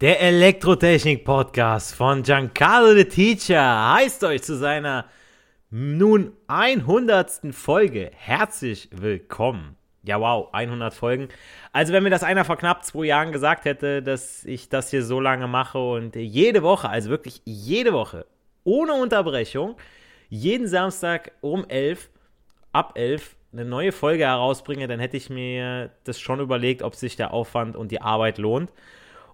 Der 0.00 0.18
Elektrotechnik-Podcast 0.22 1.94
von 1.94 2.22
Giancarlo 2.22 2.94
the 2.94 3.04
Teacher 3.04 3.92
heißt 3.96 4.24
euch 4.24 4.42
zu 4.42 4.56
seiner 4.56 5.04
nun 5.68 6.32
100. 6.46 7.40
Folge 7.52 8.10
herzlich 8.14 8.88
willkommen. 8.92 9.76
Ja, 10.02 10.18
wow, 10.18 10.48
100 10.52 10.94
Folgen. 10.94 11.28
Also, 11.74 11.92
wenn 11.92 12.02
mir 12.02 12.08
das 12.08 12.22
einer 12.22 12.46
vor 12.46 12.56
knapp 12.56 12.82
zwei 12.82 13.04
Jahren 13.04 13.30
gesagt 13.30 13.66
hätte, 13.66 14.02
dass 14.02 14.42
ich 14.46 14.70
das 14.70 14.88
hier 14.88 15.04
so 15.04 15.20
lange 15.20 15.46
mache 15.46 15.76
und 15.76 16.16
jede 16.16 16.62
Woche, 16.62 16.88
also 16.88 17.10
wirklich 17.10 17.42
jede 17.44 17.92
Woche, 17.92 18.24
ohne 18.64 18.94
Unterbrechung, 18.94 19.76
jeden 20.30 20.66
Samstag 20.66 21.32
um 21.42 21.68
11, 21.68 22.08
ab 22.72 22.92
11, 22.94 23.36
eine 23.52 23.66
neue 23.66 23.92
Folge 23.92 24.24
herausbringe, 24.24 24.88
dann 24.88 24.98
hätte 24.98 25.18
ich 25.18 25.28
mir 25.28 25.90
das 26.04 26.18
schon 26.18 26.40
überlegt, 26.40 26.80
ob 26.80 26.94
sich 26.94 27.16
der 27.16 27.34
Aufwand 27.34 27.76
und 27.76 27.90
die 27.90 28.00
Arbeit 28.00 28.38
lohnt. 28.38 28.72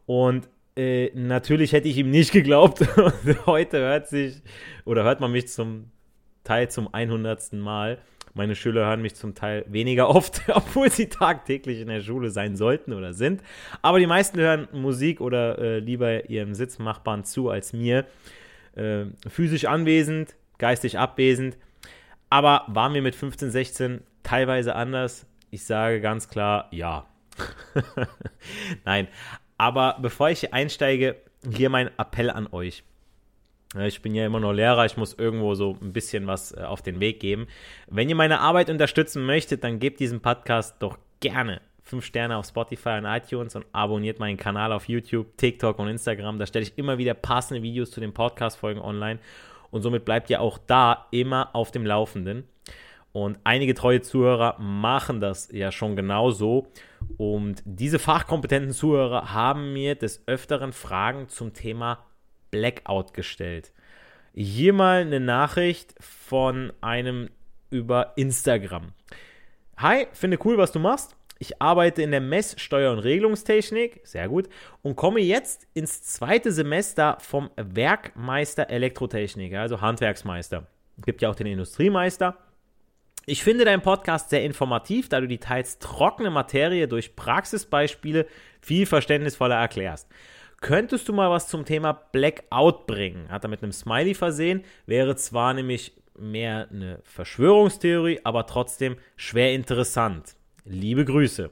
Und 0.06 0.48
äh, 0.76 1.10
natürlich 1.14 1.72
hätte 1.72 1.88
ich 1.88 1.96
ihm 1.96 2.10
nicht 2.10 2.32
geglaubt. 2.32 2.84
heute 3.46 3.78
hört 3.78 4.08
sich 4.08 4.42
oder 4.84 5.04
hört 5.04 5.20
man 5.20 5.32
mich 5.32 5.48
zum 5.48 5.90
Teil 6.44 6.70
zum 6.70 6.92
100. 6.92 7.54
Mal. 7.54 7.98
Meine 8.34 8.54
Schüler 8.54 8.86
hören 8.86 9.00
mich 9.00 9.14
zum 9.14 9.34
Teil 9.34 9.64
weniger 9.66 10.10
oft, 10.10 10.42
obwohl 10.48 10.90
sie 10.90 11.08
tagtäglich 11.08 11.80
in 11.80 11.88
der 11.88 12.02
Schule 12.02 12.30
sein 12.30 12.56
sollten 12.56 12.92
oder 12.92 13.14
sind. 13.14 13.42
Aber 13.80 13.98
die 13.98 14.06
meisten 14.06 14.38
hören 14.38 14.68
Musik 14.72 15.22
oder 15.22 15.58
äh, 15.58 15.78
lieber 15.78 16.28
ihrem 16.28 16.54
Sitzmachbarn 16.54 17.24
zu 17.24 17.48
als 17.48 17.72
mir. 17.72 18.04
Äh, 18.74 19.06
physisch 19.26 19.64
anwesend, 19.64 20.36
geistig 20.58 20.98
abwesend. 20.98 21.56
Aber 22.28 22.64
war 22.68 22.90
mir 22.90 23.00
mit 23.00 23.14
15, 23.14 23.50
16 23.50 24.00
teilweise 24.22 24.74
anders? 24.74 25.26
Ich 25.50 25.64
sage 25.64 26.02
ganz 26.02 26.28
klar 26.28 26.68
ja. 26.70 27.06
Nein, 28.84 29.08
aber 29.58 29.98
bevor 30.00 30.30
ich 30.30 30.52
einsteige, 30.52 31.16
hier 31.50 31.70
mein 31.70 31.90
Appell 31.98 32.30
an 32.30 32.48
euch. 32.50 32.82
Ich 33.78 34.00
bin 34.00 34.14
ja 34.14 34.24
immer 34.24 34.40
noch 34.40 34.52
Lehrer, 34.52 34.86
ich 34.86 34.96
muss 34.96 35.14
irgendwo 35.14 35.54
so 35.54 35.76
ein 35.82 35.92
bisschen 35.92 36.26
was 36.26 36.52
äh, 36.52 36.60
auf 36.62 36.82
den 36.82 37.00
Weg 37.00 37.20
geben. 37.20 37.46
Wenn 37.88 38.08
ihr 38.08 38.14
meine 38.14 38.40
Arbeit 38.40 38.70
unterstützen 38.70 39.26
möchtet, 39.26 39.64
dann 39.64 39.78
gebt 39.78 40.00
diesem 40.00 40.20
Podcast 40.20 40.76
doch 40.78 40.98
gerne 41.20 41.60
5 41.82 42.04
Sterne 42.04 42.36
auf 42.36 42.46
Spotify 42.46 42.98
und 42.98 43.04
iTunes 43.04 43.54
und 43.54 43.66
abonniert 43.72 44.18
meinen 44.18 44.36
Kanal 44.36 44.72
auf 44.72 44.88
YouTube, 44.88 45.36
TikTok 45.36 45.78
und 45.78 45.88
Instagram. 45.88 46.38
Da 46.38 46.46
stelle 46.46 46.64
ich 46.64 46.78
immer 46.78 46.98
wieder 46.98 47.14
passende 47.14 47.62
Videos 47.62 47.90
zu 47.90 48.00
den 48.00 48.12
Podcast-Folgen 48.12 48.80
online 48.80 49.20
und 49.70 49.82
somit 49.82 50.04
bleibt 50.04 50.30
ihr 50.30 50.40
auch 50.40 50.58
da 50.58 51.06
immer 51.10 51.54
auf 51.54 51.70
dem 51.70 51.86
Laufenden. 51.86 52.44
Und 53.12 53.38
einige 53.44 53.74
treue 53.74 54.02
Zuhörer 54.02 54.58
machen 54.58 55.20
das 55.20 55.50
ja 55.50 55.72
schon 55.72 55.96
genauso. 55.96 56.66
Und 57.16 57.62
diese 57.64 57.98
fachkompetenten 57.98 58.72
Zuhörer 58.72 59.32
haben 59.32 59.72
mir 59.72 59.94
des 59.94 60.26
Öfteren 60.26 60.72
Fragen 60.72 61.28
zum 61.28 61.52
Thema 61.54 62.04
Blackout 62.50 63.14
gestellt. 63.14 63.72
Hier 64.34 64.72
mal 64.72 65.00
eine 65.00 65.20
Nachricht 65.20 65.94
von 65.98 66.72
einem 66.80 67.30
über 67.70 68.12
Instagram. 68.16 68.92
Hi, 69.78 70.06
finde 70.12 70.38
cool, 70.44 70.58
was 70.58 70.72
du 70.72 70.78
machst. 70.78 71.16
Ich 71.38 71.60
arbeite 71.60 72.02
in 72.02 72.10
der 72.10 72.20
Mess-, 72.20 72.58
Steuer- 72.58 72.92
und 72.92 72.98
Regelungstechnik, 72.98 74.00
sehr 74.04 74.28
gut, 74.28 74.48
und 74.82 74.96
komme 74.96 75.20
jetzt 75.20 75.66
ins 75.74 76.02
zweite 76.02 76.50
Semester 76.50 77.18
vom 77.20 77.50
Werkmeister 77.56 78.70
Elektrotechnik, 78.70 79.54
also 79.54 79.80
Handwerksmeister. 79.80 80.66
Es 80.98 81.04
gibt 81.04 81.20
ja 81.20 81.28
auch 81.28 81.34
den 81.34 81.46
Industriemeister. 81.46 82.38
Ich 83.28 83.42
finde 83.42 83.64
deinen 83.64 83.82
Podcast 83.82 84.30
sehr 84.30 84.44
informativ, 84.44 85.08
da 85.08 85.20
du 85.20 85.26
die 85.26 85.38
teils 85.38 85.80
trockene 85.80 86.30
Materie 86.30 86.86
durch 86.86 87.16
Praxisbeispiele 87.16 88.24
viel 88.60 88.86
verständnisvoller 88.86 89.56
erklärst. 89.56 90.08
Könntest 90.60 91.08
du 91.08 91.12
mal 91.12 91.28
was 91.28 91.48
zum 91.48 91.64
Thema 91.64 91.92
Blackout 91.92 92.86
bringen? 92.86 93.28
Hat 93.28 93.44
er 93.44 93.50
mit 93.50 93.64
einem 93.64 93.72
Smiley 93.72 94.14
versehen, 94.14 94.62
wäre 94.86 95.16
zwar 95.16 95.54
nämlich 95.54 95.92
mehr 96.16 96.68
eine 96.70 97.00
Verschwörungstheorie, 97.02 98.20
aber 98.22 98.46
trotzdem 98.46 98.96
schwer 99.16 99.54
interessant. 99.54 100.36
Liebe 100.64 101.04
Grüße. 101.04 101.50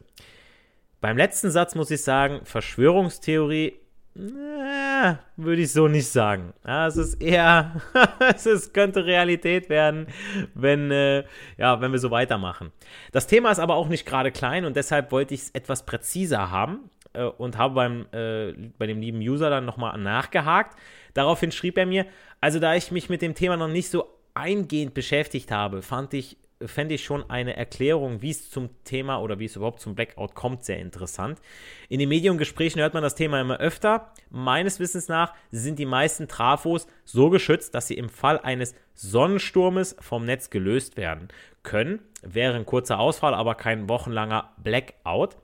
Beim 1.01 1.17
letzten 1.17 1.51
Satz 1.51 1.75
muss 1.75 1.91
ich 1.91 2.03
sagen, 2.03 2.43
Verschwörungstheorie 2.45 3.81
würde 4.15 5.63
ich 5.63 5.73
so 5.73 5.89
nicht 5.89 6.09
sagen. 6.09 6.53
Ja, 6.65 6.87
es 6.87 6.97
ist 6.97 7.21
eher, 7.21 7.81
es 8.35 8.73
könnte 8.73 9.05
Realität 9.05 9.69
werden, 9.69 10.07
wenn, 10.55 10.91
äh, 10.91 11.25
ja, 11.59 11.81
wenn 11.81 11.91
wir 11.91 11.99
so 11.99 12.11
weitermachen. 12.11 12.71
Das 13.13 13.27
Thema 13.27 13.51
ist 13.51 13.59
aber 13.59 13.75
auch 13.75 13.89
nicht 13.89 14.07
gerade 14.07 14.31
klein 14.31 14.65
und 14.65 14.77
deshalb 14.77 15.11
wollte 15.11 15.35
ich 15.35 15.43
es 15.43 15.51
etwas 15.51 15.85
präziser 15.85 16.51
haben 16.51 16.91
äh, 17.13 17.25
und 17.25 17.59
habe 17.59 17.75
beim, 17.75 18.07
äh, 18.13 18.53
bei 18.79 18.87
dem 18.87 19.01
lieben 19.01 19.19
User 19.19 19.51
dann 19.51 19.65
nochmal 19.65 19.99
nachgehakt. 19.99 20.79
Daraufhin 21.15 21.51
schrieb 21.51 21.77
er 21.77 21.87
mir, 21.87 22.07
also 22.41 22.61
da 22.61 22.75
ich 22.75 22.93
mich 22.93 23.09
mit 23.09 23.21
dem 23.21 23.35
Thema 23.35 23.57
noch 23.57 23.69
nicht 23.69 23.91
so 23.91 24.07
eingehend 24.35 24.95
beschäftigt 24.95 25.51
habe, 25.51 25.83
fand 25.83 26.15
ich 26.15 26.37
fände 26.67 26.95
ich 26.95 27.05
schon 27.05 27.29
eine 27.29 27.57
Erklärung, 27.57 28.23
wie 28.23 28.31
es 28.31 28.51
zum 28.51 28.71
Thema 28.85 29.19
oder 29.19 29.39
wie 29.39 29.45
es 29.45 29.57
überhaupt 29.57 29.81
zum 29.81 29.95
Blackout 29.95 30.35
kommt, 30.35 30.65
sehr 30.65 30.79
interessant. 30.79 31.41
In 31.89 31.99
den 31.99 32.09
Mediengesprächen 32.09 32.81
hört 32.81 32.95
man 32.95 33.03
das 33.03 33.15
Thema 33.15 33.41
immer 33.41 33.59
öfter. 33.59 34.13
Meines 34.31 34.81
Wissens 34.81 35.09
nach 35.09 35.35
sind 35.51 35.79
die 35.79 35.87
meisten 35.87 36.29
Trafos 36.29 36.87
so 37.05 37.31
geschützt, 37.31 37.75
dass 37.75 37.87
sie 37.87 37.95
im 37.95 38.09
Fall 38.09 38.39
eines 38.39 38.75
Sonnensturmes 38.95 39.97
vom 40.01 40.25
Netz 40.25 40.51
gelöst 40.51 40.97
werden 40.97 41.29
können. 41.63 42.01
Wäre 42.23 42.55
ein 42.55 42.67
kurzer 42.67 42.99
Ausfall, 42.99 43.35
aber 43.35 43.55
kein 43.55 43.89
wochenlanger 43.89 44.53
Blackout. 44.63 45.37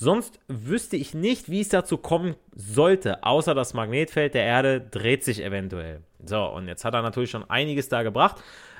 Sonst 0.00 0.38
wüsste 0.46 0.96
ich 0.96 1.12
nicht, 1.12 1.50
wie 1.50 1.60
es 1.60 1.70
dazu 1.70 1.98
kommen 1.98 2.36
sollte, 2.54 3.24
außer 3.24 3.52
das 3.54 3.74
Magnetfeld 3.74 4.34
der 4.34 4.44
Erde 4.44 4.80
dreht 4.80 5.24
sich 5.24 5.42
eventuell. 5.42 6.02
So, 6.24 6.44
und 6.44 6.68
jetzt 6.68 6.84
hat 6.84 6.94
er 6.94 7.02
natürlich 7.02 7.30
schon 7.30 7.48
einiges 7.50 7.88
da 7.88 8.04
gebracht. 8.04 8.36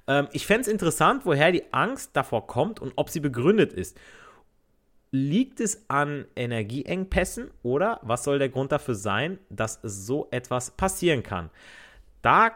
Ähm, 0.08 0.26
ich 0.32 0.46
fände 0.46 0.62
es 0.62 0.68
interessant, 0.68 1.24
woher 1.24 1.52
die 1.52 1.72
Angst 1.72 2.10
davor 2.14 2.48
kommt 2.48 2.80
und 2.80 2.94
ob 2.96 3.10
sie 3.10 3.20
begründet 3.20 3.72
ist. 3.72 3.96
Liegt 5.10 5.60
es 5.60 5.88
an 5.88 6.26
Energieengpässen 6.34 7.50
oder 7.62 8.00
was 8.02 8.24
soll 8.24 8.38
der 8.38 8.48
Grund 8.48 8.72
dafür 8.72 8.94
sein, 8.94 9.38
dass 9.48 9.78
so 9.82 10.28
etwas 10.30 10.72
passieren 10.72 11.22
kann? 11.22 11.50
Da 12.20 12.50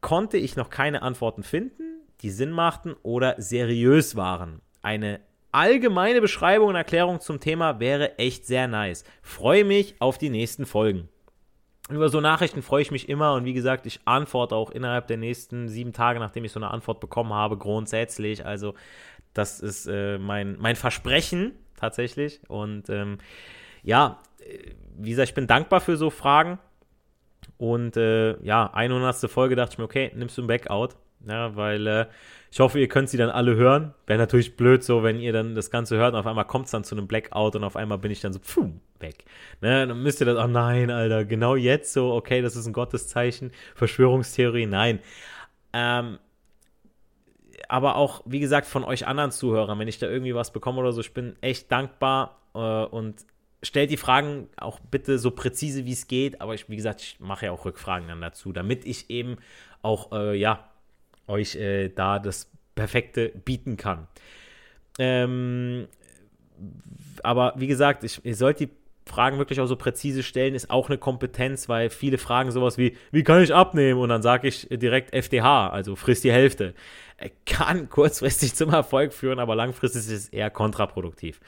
konnte 0.00 0.36
ich 0.36 0.56
noch 0.56 0.68
keine 0.68 1.02
Antworten 1.02 1.42
finden, 1.42 2.00
die 2.20 2.30
Sinn 2.30 2.50
machten 2.50 2.94
oder 3.02 3.36
seriös 3.38 4.16
waren. 4.16 4.60
Eine 4.82 5.20
allgemeine 5.50 6.20
Beschreibung 6.20 6.68
und 6.68 6.74
Erklärung 6.74 7.20
zum 7.20 7.40
Thema 7.40 7.80
wäre 7.80 8.18
echt 8.18 8.44
sehr 8.44 8.68
nice. 8.68 9.04
Freue 9.22 9.64
mich 9.64 9.94
auf 10.00 10.18
die 10.18 10.28
nächsten 10.28 10.66
Folgen. 10.66 11.08
Über 11.90 12.08
so 12.08 12.20
Nachrichten 12.20 12.62
freue 12.62 12.82
ich 12.82 12.90
mich 12.90 13.08
immer 13.10 13.34
und 13.34 13.44
wie 13.44 13.52
gesagt, 13.52 13.84
ich 13.84 14.00
antworte 14.06 14.54
auch 14.54 14.70
innerhalb 14.70 15.06
der 15.06 15.18
nächsten 15.18 15.68
sieben 15.68 15.92
Tage, 15.92 16.18
nachdem 16.18 16.44
ich 16.44 16.52
so 16.52 16.58
eine 16.58 16.70
Antwort 16.70 17.00
bekommen 17.00 17.34
habe, 17.34 17.58
grundsätzlich. 17.58 18.46
Also, 18.46 18.74
das 19.34 19.60
ist 19.60 19.86
äh, 19.86 20.18
mein, 20.18 20.56
mein 20.58 20.76
Versprechen 20.76 21.52
tatsächlich. 21.76 22.40
Und 22.48 22.88
ähm, 22.88 23.18
ja, 23.82 24.18
wie 24.96 25.10
gesagt, 25.10 25.28
ich 25.28 25.34
bin 25.34 25.46
dankbar 25.46 25.80
für 25.80 25.96
so 25.96 26.10
Fragen. 26.10 26.58
Und 27.58 27.96
äh, 27.96 28.42
ja, 28.42 28.72
100. 28.72 29.30
Folge 29.30 29.56
dachte 29.56 29.74
ich 29.74 29.78
mir, 29.78 29.84
okay, 29.84 30.10
nimmst 30.14 30.38
du 30.38 30.42
ein 30.42 30.46
Backout. 30.46 30.96
Ja, 31.26 31.56
weil 31.56 31.86
äh, 31.86 32.06
ich 32.50 32.60
hoffe, 32.60 32.78
ihr 32.78 32.88
könnt 32.88 33.08
sie 33.08 33.16
dann 33.16 33.30
alle 33.30 33.56
hören. 33.56 33.94
Wäre 34.06 34.18
natürlich 34.18 34.56
blöd 34.56 34.84
so, 34.84 35.02
wenn 35.02 35.18
ihr 35.18 35.32
dann 35.32 35.54
das 35.54 35.70
Ganze 35.70 35.96
hört 35.96 36.14
und 36.14 36.20
auf 36.20 36.26
einmal 36.26 36.46
kommt 36.46 36.66
es 36.66 36.70
dann 36.70 36.84
zu 36.84 36.94
einem 36.94 37.06
Blackout 37.06 37.56
und 37.56 37.64
auf 37.64 37.76
einmal 37.76 37.98
bin 37.98 38.10
ich 38.10 38.20
dann 38.20 38.32
so 38.32 38.38
pfuh, 38.38 38.70
weg. 39.00 39.24
Ne, 39.60 39.86
dann 39.86 40.02
müsst 40.02 40.20
ihr 40.20 40.26
das, 40.26 40.38
oh 40.38 40.46
nein, 40.46 40.90
Alter, 40.90 41.24
genau 41.24 41.56
jetzt 41.56 41.92
so, 41.92 42.12
okay, 42.12 42.42
das 42.42 42.56
ist 42.56 42.66
ein 42.66 42.72
Gotteszeichen, 42.72 43.50
Verschwörungstheorie, 43.74 44.66
nein. 44.66 45.00
Ähm, 45.72 46.18
aber 47.68 47.96
auch, 47.96 48.22
wie 48.26 48.40
gesagt, 48.40 48.66
von 48.66 48.84
euch 48.84 49.06
anderen 49.06 49.30
Zuhörern, 49.30 49.78
wenn 49.78 49.88
ich 49.88 49.98
da 49.98 50.06
irgendwie 50.06 50.34
was 50.34 50.52
bekomme 50.52 50.80
oder 50.80 50.92
so, 50.92 51.00
ich 51.00 51.14
bin 51.14 51.36
echt 51.40 51.72
dankbar 51.72 52.40
äh, 52.54 52.58
und 52.58 53.24
stellt 53.64 53.90
die 53.90 53.96
Fragen 53.96 54.48
auch 54.56 54.78
bitte 54.78 55.18
so 55.18 55.30
präzise 55.30 55.84
wie 55.86 55.92
es 55.92 56.06
geht, 56.06 56.40
aber 56.40 56.54
ich, 56.54 56.68
wie 56.68 56.76
gesagt, 56.76 57.00
ich 57.00 57.20
mache 57.20 57.46
ja 57.46 57.52
auch 57.52 57.64
Rückfragen 57.64 58.08
dann 58.08 58.20
dazu, 58.20 58.52
damit 58.52 58.84
ich 58.84 59.10
eben 59.10 59.38
auch, 59.82 60.12
äh, 60.12 60.36
ja, 60.36 60.68
euch 61.26 61.56
äh, 61.56 61.88
da 61.88 62.18
das 62.18 62.50
Perfekte 62.74 63.28
bieten 63.28 63.76
kann. 63.76 64.08
Ähm, 64.98 65.88
aber 67.22 67.54
wie 67.56 67.66
gesagt, 67.66 68.04
ich, 68.04 68.24
ihr 68.24 68.36
sollt 68.36 68.60
die 68.60 68.70
Fragen 69.06 69.38
wirklich 69.38 69.60
auch 69.60 69.66
so 69.66 69.76
präzise 69.76 70.22
stellen, 70.22 70.54
ist 70.54 70.70
auch 70.70 70.88
eine 70.88 70.98
Kompetenz, 70.98 71.68
weil 71.68 71.90
viele 71.90 72.16
fragen 72.16 72.50
sowas 72.50 72.78
wie, 72.78 72.96
wie 73.10 73.22
kann 73.22 73.42
ich 73.42 73.54
abnehmen? 73.54 74.00
Und 74.00 74.08
dann 74.08 74.22
sage 74.22 74.48
ich 74.48 74.66
direkt 74.70 75.12
FDH, 75.12 75.68
also 75.68 75.94
frisst 75.94 76.24
die 76.24 76.32
Hälfte. 76.32 76.74
Kann 77.44 77.88
kurzfristig 77.90 78.54
zum 78.54 78.70
Erfolg 78.72 79.12
führen, 79.12 79.38
aber 79.38 79.54
langfristig 79.54 80.02
ist 80.02 80.10
es 80.10 80.28
eher 80.30 80.50
kontraproduktiv. 80.50 81.40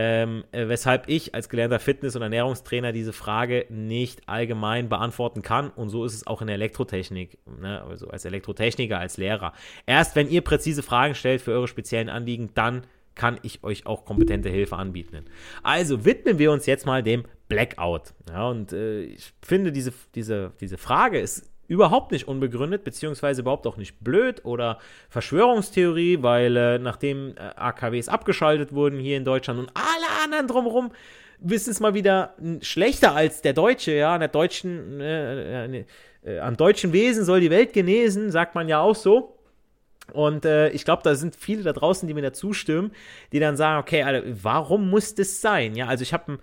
Ähm, 0.00 0.44
äh, 0.52 0.68
weshalb 0.68 1.08
ich 1.08 1.34
als 1.34 1.48
gelernter 1.48 1.80
Fitness- 1.80 2.14
und 2.14 2.22
Ernährungstrainer 2.22 2.92
diese 2.92 3.12
Frage 3.12 3.66
nicht 3.68 4.28
allgemein 4.28 4.88
beantworten 4.88 5.42
kann. 5.42 5.70
Und 5.70 5.88
so 5.88 6.04
ist 6.04 6.14
es 6.14 6.24
auch 6.24 6.40
in 6.40 6.46
der 6.46 6.54
Elektrotechnik, 6.54 7.36
ne? 7.60 7.82
also 7.82 8.06
als 8.06 8.24
Elektrotechniker, 8.24 8.96
als 8.96 9.16
Lehrer. 9.16 9.54
Erst 9.86 10.14
wenn 10.14 10.28
ihr 10.30 10.42
präzise 10.42 10.84
Fragen 10.84 11.16
stellt 11.16 11.40
für 11.40 11.50
eure 11.50 11.66
speziellen 11.66 12.10
Anliegen, 12.10 12.50
dann 12.54 12.82
kann 13.16 13.40
ich 13.42 13.64
euch 13.64 13.86
auch 13.86 14.04
kompetente 14.04 14.50
Hilfe 14.50 14.76
anbieten. 14.76 15.24
Also 15.64 16.04
widmen 16.04 16.38
wir 16.38 16.52
uns 16.52 16.66
jetzt 16.66 16.86
mal 16.86 17.02
dem 17.02 17.24
Blackout. 17.48 18.14
Ja, 18.30 18.48
und 18.48 18.72
äh, 18.72 19.00
ich 19.00 19.32
finde, 19.42 19.72
diese, 19.72 19.92
diese, 20.14 20.52
diese 20.60 20.78
Frage 20.78 21.18
ist 21.18 21.50
überhaupt 21.68 22.12
nicht 22.12 22.26
unbegründet, 22.26 22.82
beziehungsweise 22.82 23.42
überhaupt 23.42 23.66
auch 23.66 23.76
nicht 23.76 24.02
blöd 24.02 24.44
oder 24.44 24.78
Verschwörungstheorie, 25.10 26.22
weil 26.22 26.56
äh, 26.56 26.78
nachdem 26.78 27.34
äh, 27.36 27.40
AKWs 27.56 28.08
abgeschaltet 28.08 28.72
wurden 28.72 28.98
hier 28.98 29.16
in 29.16 29.24
Deutschland 29.24 29.60
und 29.60 29.70
alle 29.74 30.24
anderen 30.24 30.48
drumherum 30.48 30.90
wissen 31.40 31.70
es 31.70 31.78
mal 31.78 31.94
wieder 31.94 32.34
schlechter 32.62 33.14
als 33.14 33.42
der 33.42 33.52
Deutsche, 33.52 33.92
ja, 33.92 34.14
an 34.14 34.20
der 34.20 34.28
deutschen, 34.28 35.00
äh, 35.00 35.66
äh, 35.66 35.84
äh, 36.24 36.38
am 36.40 36.56
deutschen 36.56 36.92
Wesen 36.92 37.24
soll 37.24 37.40
die 37.40 37.50
Welt 37.50 37.72
genesen, 37.72 38.30
sagt 38.32 38.54
man 38.54 38.66
ja 38.66 38.80
auch 38.80 38.96
so. 38.96 39.38
Und 40.12 40.46
äh, 40.46 40.70
ich 40.70 40.86
glaube, 40.86 41.02
da 41.02 41.14
sind 41.14 41.36
viele 41.36 41.62
da 41.62 41.74
draußen, 41.74 42.08
die 42.08 42.14
mir 42.14 42.22
da 42.22 42.32
zustimmen, 42.32 42.92
die 43.32 43.40
dann 43.40 43.58
sagen, 43.58 43.78
okay, 43.78 44.02
Alter, 44.02 44.26
warum 44.42 44.88
muss 44.88 45.14
das 45.14 45.42
sein? 45.42 45.76
Ja, 45.76 45.86
also 45.86 46.02
ich 46.02 46.14
habe 46.14 46.38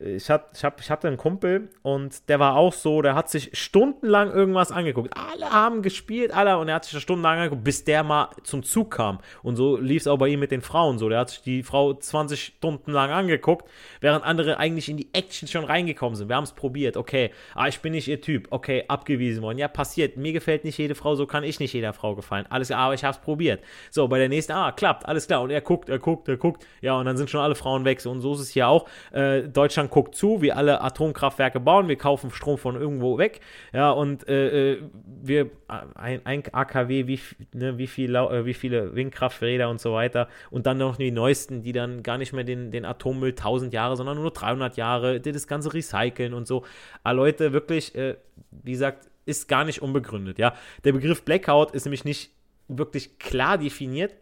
ich, 0.00 0.30
hat, 0.30 0.50
ich, 0.54 0.64
hab, 0.64 0.80
ich 0.80 0.90
hatte 0.90 1.08
einen 1.08 1.18
Kumpel 1.18 1.68
und 1.82 2.28
der 2.30 2.40
war 2.40 2.56
auch 2.56 2.72
so, 2.72 3.02
der 3.02 3.14
hat 3.14 3.28
sich 3.28 3.50
stundenlang 3.52 4.32
irgendwas 4.32 4.72
angeguckt. 4.72 5.14
Alle 5.14 5.50
haben 5.50 5.82
gespielt, 5.82 6.32
alle, 6.32 6.56
und 6.56 6.68
er 6.68 6.76
hat 6.76 6.84
sich 6.86 6.94
da 6.94 7.00
stundenlang 7.00 7.38
angeguckt, 7.38 7.64
bis 7.64 7.84
der 7.84 8.02
mal 8.02 8.30
zum 8.42 8.62
Zug 8.62 8.92
kam. 8.92 9.18
Und 9.42 9.56
so 9.56 9.76
lief 9.76 10.02
es 10.02 10.06
auch 10.06 10.16
bei 10.16 10.28
ihm 10.28 10.40
mit 10.40 10.52
den 10.52 10.62
Frauen 10.62 10.98
so. 10.98 11.10
Der 11.10 11.18
hat 11.18 11.30
sich 11.30 11.42
die 11.42 11.62
Frau 11.62 11.92
20 11.92 12.42
Stunden 12.42 12.92
lang 12.92 13.10
angeguckt, 13.10 13.68
während 14.00 14.24
andere 14.24 14.56
eigentlich 14.56 14.88
in 14.88 14.96
die 14.96 15.08
Action 15.12 15.46
schon 15.46 15.64
reingekommen 15.64 16.16
sind. 16.16 16.28
Wir 16.28 16.36
haben 16.36 16.44
es 16.44 16.52
probiert, 16.52 16.96
okay, 16.96 17.30
ah, 17.54 17.68
ich 17.68 17.80
bin 17.80 17.92
nicht 17.92 18.08
ihr 18.08 18.22
Typ, 18.22 18.48
okay, 18.50 18.84
abgewiesen 18.88 19.42
worden. 19.42 19.58
Ja, 19.58 19.68
passiert. 19.68 20.16
Mir 20.16 20.32
gefällt 20.32 20.64
nicht 20.64 20.78
jede 20.78 20.94
Frau, 20.94 21.14
so 21.14 21.26
kann 21.26 21.44
ich 21.44 21.60
nicht 21.60 21.74
jeder 21.74 21.92
Frau 21.92 22.14
gefallen. 22.14 22.46
Alles 22.48 22.68
klar, 22.68 22.80
aber 22.80 22.94
ich 22.94 23.04
habe 23.04 23.14
es 23.14 23.20
probiert. 23.20 23.62
So, 23.90 24.08
bei 24.08 24.18
der 24.18 24.30
nächsten, 24.30 24.52
ah, 24.52 24.72
klappt, 24.72 25.04
alles 25.06 25.26
klar. 25.26 25.42
Und 25.42 25.50
er 25.50 25.60
guckt, 25.60 25.90
er 25.90 25.98
guckt, 25.98 26.26
er 26.26 26.38
guckt. 26.38 26.66
Ja, 26.80 26.94
und 26.94 27.04
dann 27.04 27.18
sind 27.18 27.28
schon 27.28 27.40
alle 27.40 27.54
Frauen 27.54 27.84
weg. 27.84 28.00
Und 28.06 28.22
so 28.22 28.32
ist 28.32 28.40
es 28.40 28.50
hier 28.50 28.66
auch. 28.66 28.88
Äh, 29.12 29.42
Deutschland 29.42 29.89
guckt 29.90 30.14
zu, 30.14 30.40
wie 30.42 30.52
alle 30.52 30.80
Atomkraftwerke 30.80 31.60
bauen, 31.60 31.88
wir 31.88 31.96
kaufen 31.96 32.30
Strom 32.30 32.58
von 32.58 32.76
irgendwo 32.76 33.18
weg, 33.18 33.40
ja, 33.72 33.90
und 33.90 34.28
äh, 34.28 34.72
äh 34.72 34.82
wir, 35.22 35.50
ein, 35.94 36.24
ein 36.24 36.42
AKW, 36.50 37.06
wie, 37.06 37.20
ne, 37.52 37.76
wie, 37.78 37.86
viel, 37.86 38.14
äh, 38.14 38.44
wie 38.46 38.54
viele 38.54 38.94
Windkrafträder 38.94 39.68
und 39.68 39.80
so 39.80 39.92
weiter 39.92 40.28
und 40.50 40.66
dann 40.66 40.78
noch 40.78 40.96
die 40.96 41.10
neuesten, 41.10 41.62
die 41.62 41.72
dann 41.72 42.02
gar 42.02 42.18
nicht 42.18 42.32
mehr 42.32 42.44
den, 42.44 42.70
den 42.70 42.84
Atommüll 42.84 43.30
1000 43.30 43.72
Jahre, 43.72 43.96
sondern 43.96 44.16
nur 44.16 44.30
300 44.30 44.76
Jahre, 44.76 45.20
die 45.20 45.32
das 45.32 45.46
Ganze 45.46 45.74
recyceln 45.74 46.34
und 46.34 46.46
so. 46.46 46.64
Aber 47.02 47.14
Leute, 47.14 47.52
wirklich, 47.52 47.94
äh, 47.94 48.16
wie 48.50 48.72
gesagt, 48.72 49.08
ist 49.26 49.48
gar 49.48 49.64
nicht 49.64 49.82
unbegründet, 49.82 50.38
ja. 50.38 50.54
Der 50.84 50.92
Begriff 50.92 51.24
Blackout 51.24 51.72
ist 51.72 51.84
nämlich 51.84 52.04
nicht 52.04 52.32
wirklich 52.68 53.18
klar 53.18 53.58
definiert, 53.58 54.14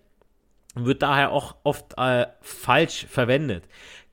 wird 0.74 1.02
daher 1.02 1.32
auch 1.32 1.56
oft 1.64 1.94
äh, 1.96 2.26
falsch 2.40 3.06
verwendet. 3.06 3.64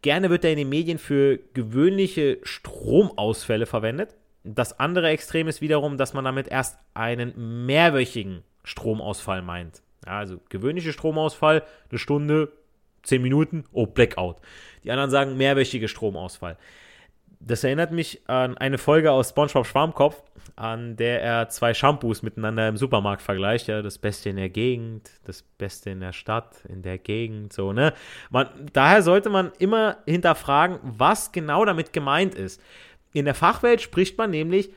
Gerne 0.05 0.29
wird 0.29 0.45
er 0.45 0.51
in 0.51 0.57
den 0.57 0.69
Medien 0.69 0.99
für 0.99 1.39
gewöhnliche 1.55 2.37
Stromausfälle 2.43 3.65
verwendet. 3.65 4.15
Das 4.43 4.79
andere 4.79 5.09
Extrem 5.09 5.47
ist 5.47 5.61
wiederum, 5.61 5.97
dass 5.97 6.13
man 6.13 6.23
damit 6.23 6.47
erst 6.47 6.77
einen 6.93 7.65
mehrwöchigen 7.65 8.43
Stromausfall 8.63 9.41
meint. 9.41 9.81
Also 10.05 10.39
gewöhnliche 10.49 10.93
Stromausfall, 10.93 11.63
eine 11.89 11.97
Stunde, 11.97 12.51
zehn 13.01 13.23
Minuten, 13.23 13.63
oh, 13.71 13.87
Blackout. 13.87 14.35
Die 14.83 14.91
anderen 14.91 15.09
sagen 15.09 15.37
mehrwöchige 15.37 15.87
Stromausfall. 15.87 16.55
Das 17.39 17.63
erinnert 17.63 17.91
mich 17.91 18.29
an 18.29 18.59
eine 18.59 18.77
Folge 18.77 19.11
aus 19.11 19.29
SpongeBob 19.29 19.65
Schwarmkopf, 19.65 20.21
an 20.56 20.95
der 20.95 21.21
er 21.21 21.50
zwei 21.50 21.74
Shampoos 21.74 22.21
miteinander 22.21 22.68
im 22.68 22.77
Supermarkt 22.77 23.21
vergleicht. 23.21 23.68
Ja, 23.68 23.81
das 23.81 23.97
Beste 23.97 24.30
in 24.30 24.38
der 24.38 24.50
Gegend, 24.50 25.09
das 25.25 25.42
Beste 25.42 25.89
in 25.89 26.00
der 26.00 26.13
Stadt, 26.13 26.63
in 26.68 26.81
der 26.81 26.97
Gegend, 26.97 27.53
so, 27.53 27.74
ne? 27.74 27.94
Man, 28.30 28.47
daher 28.74 29.01
sollte 29.01 29.30
man 29.30 29.51
immer 29.59 29.97
hinterfragen, 30.06 30.80
was 30.83 31.31
genau 31.31 31.65
damit 31.65 31.94
gemeint 31.94 32.36
ist. 32.36 32.62
In 33.13 33.25
der 33.25 33.36
Fachwelt 33.36 33.81
spricht 33.81 34.18
man 34.18 34.30
nämlich 34.30 34.71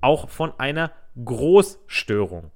auch 0.00 0.28
von 0.28 0.52
einer 0.58 0.92
Großstörung. 1.24 2.50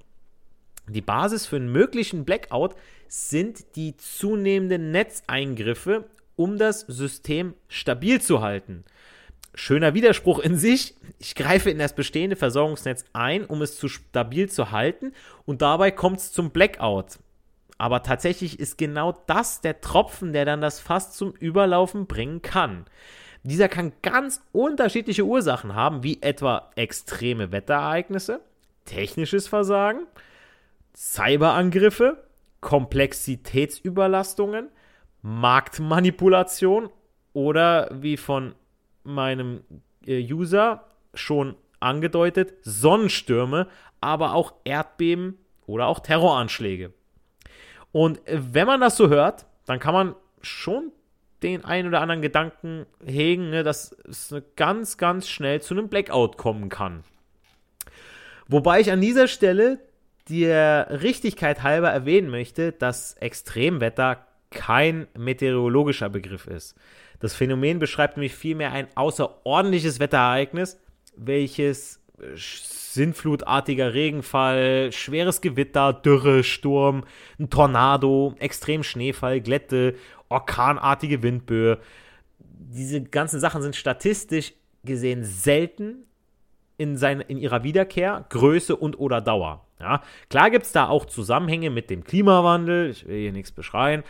Die 0.87 1.01
Basis 1.01 1.45
für 1.45 1.55
einen 1.55 1.71
möglichen 1.71 2.25
Blackout 2.25 2.75
sind 3.07 3.75
die 3.75 3.95
zunehmenden 3.97 4.91
Netzeingriffe, 4.91 6.05
um 6.35 6.57
das 6.57 6.81
System 6.81 7.53
stabil 7.67 8.21
zu 8.21 8.41
halten. 8.41 8.83
Schöner 9.55 9.93
Widerspruch 9.93 10.39
in 10.39 10.57
sich. 10.57 10.95
Ich 11.23 11.35
greife 11.35 11.69
in 11.69 11.77
das 11.79 11.95
bestehende 11.95 12.35
Versorgungsnetz 12.35 13.05
ein, 13.13 13.45
um 13.45 13.61
es 13.61 13.77
zu 13.77 13.87
stabil 13.87 14.49
zu 14.49 14.71
halten 14.71 15.13
und 15.45 15.61
dabei 15.61 15.89
kommt 15.89 16.19
es 16.19 16.33
zum 16.33 16.49
Blackout. 16.49 17.19
Aber 17.77 18.03
tatsächlich 18.03 18.59
ist 18.59 18.77
genau 18.77 19.13
das 19.25 19.61
der 19.61 19.79
Tropfen, 19.79 20.33
der 20.33 20.43
dann 20.43 20.59
das 20.59 20.81
Fass 20.81 21.13
zum 21.13 21.31
Überlaufen 21.31 22.07
bringen 22.07 22.41
kann. 22.41 22.83
Dieser 23.43 23.69
kann 23.69 23.93
ganz 24.01 24.41
unterschiedliche 24.51 25.23
Ursachen 25.23 25.75
haben, 25.75 26.03
wie 26.03 26.21
etwa 26.21 26.71
extreme 26.75 27.53
Wetterereignisse, 27.53 28.41
technisches 28.83 29.47
Versagen, 29.47 30.05
Cyberangriffe, 30.93 32.21
Komplexitätsüberlastungen, 32.59 34.67
Marktmanipulation 35.21 36.89
oder 37.31 37.89
wie 37.93 38.17
von 38.17 38.55
meinem 39.05 39.61
äh, 40.05 40.21
User 40.21 40.83
schon 41.13 41.55
angedeutet, 41.79 42.53
Sonnenstürme, 42.61 43.67
aber 44.01 44.33
auch 44.33 44.53
Erdbeben 44.63 45.37
oder 45.65 45.87
auch 45.87 45.99
Terroranschläge. 45.99 46.93
Und 47.91 48.21
wenn 48.25 48.67
man 48.67 48.81
das 48.81 48.97
so 48.97 49.09
hört, 49.09 49.45
dann 49.65 49.79
kann 49.79 49.93
man 49.93 50.15
schon 50.41 50.91
den 51.43 51.65
einen 51.65 51.89
oder 51.89 52.01
anderen 52.01 52.21
Gedanken 52.21 52.85
hegen, 53.05 53.49
ne, 53.49 53.63
dass 53.63 53.91
es 54.07 54.33
ganz, 54.55 54.97
ganz 54.97 55.27
schnell 55.27 55.61
zu 55.61 55.73
einem 55.73 55.89
Blackout 55.89 56.37
kommen 56.37 56.69
kann. 56.69 57.03
Wobei 58.47 58.79
ich 58.79 58.91
an 58.91 59.01
dieser 59.01 59.27
Stelle 59.27 59.79
der 60.29 61.01
Richtigkeit 61.01 61.63
halber 61.63 61.89
erwähnen 61.89 62.29
möchte, 62.29 62.71
dass 62.71 63.13
Extremwetter 63.15 64.25
kein 64.51 65.07
meteorologischer 65.17 66.09
Begriff 66.09 66.47
ist. 66.47 66.75
Das 67.19 67.33
Phänomen 67.33 67.79
beschreibt 67.79 68.17
nämlich 68.17 68.35
vielmehr 68.35 68.71
ein 68.71 68.87
außerordentliches 68.95 69.99
Wetterereignis, 69.99 70.79
welches 71.15 72.01
äh, 72.19 72.35
sinnflutartiger 72.35 73.93
Regenfall, 73.93 74.91
schweres 74.91 75.41
Gewitter, 75.41 75.93
Dürre, 75.93 76.43
Sturm, 76.43 77.03
ein 77.39 77.49
Tornado, 77.49 78.35
extrem 78.39 78.83
Schneefall, 78.83 79.41
Glätte, 79.41 79.95
orkanartige 80.29 81.23
Windböe. 81.23 81.79
Diese 82.39 83.03
ganzen 83.03 83.39
Sachen 83.39 83.61
sind 83.61 83.75
statistisch 83.75 84.53
gesehen 84.83 85.23
selten 85.23 86.05
in, 86.77 86.97
seine, 86.97 87.23
in 87.23 87.37
ihrer 87.37 87.63
Wiederkehr, 87.63 88.25
Größe 88.29 88.75
und 88.75 88.99
oder 88.99 89.21
Dauer. 89.21 89.65
Ja, 89.79 90.01
klar 90.29 90.49
gibt 90.49 90.65
es 90.65 90.71
da 90.71 90.87
auch 90.87 91.05
Zusammenhänge 91.05 91.69
mit 91.69 91.89
dem 91.89 92.03
Klimawandel, 92.03 92.91
ich 92.91 93.07
will 93.07 93.19
hier 93.19 93.31
nichts 93.31 93.51
beschreien, 93.51 94.03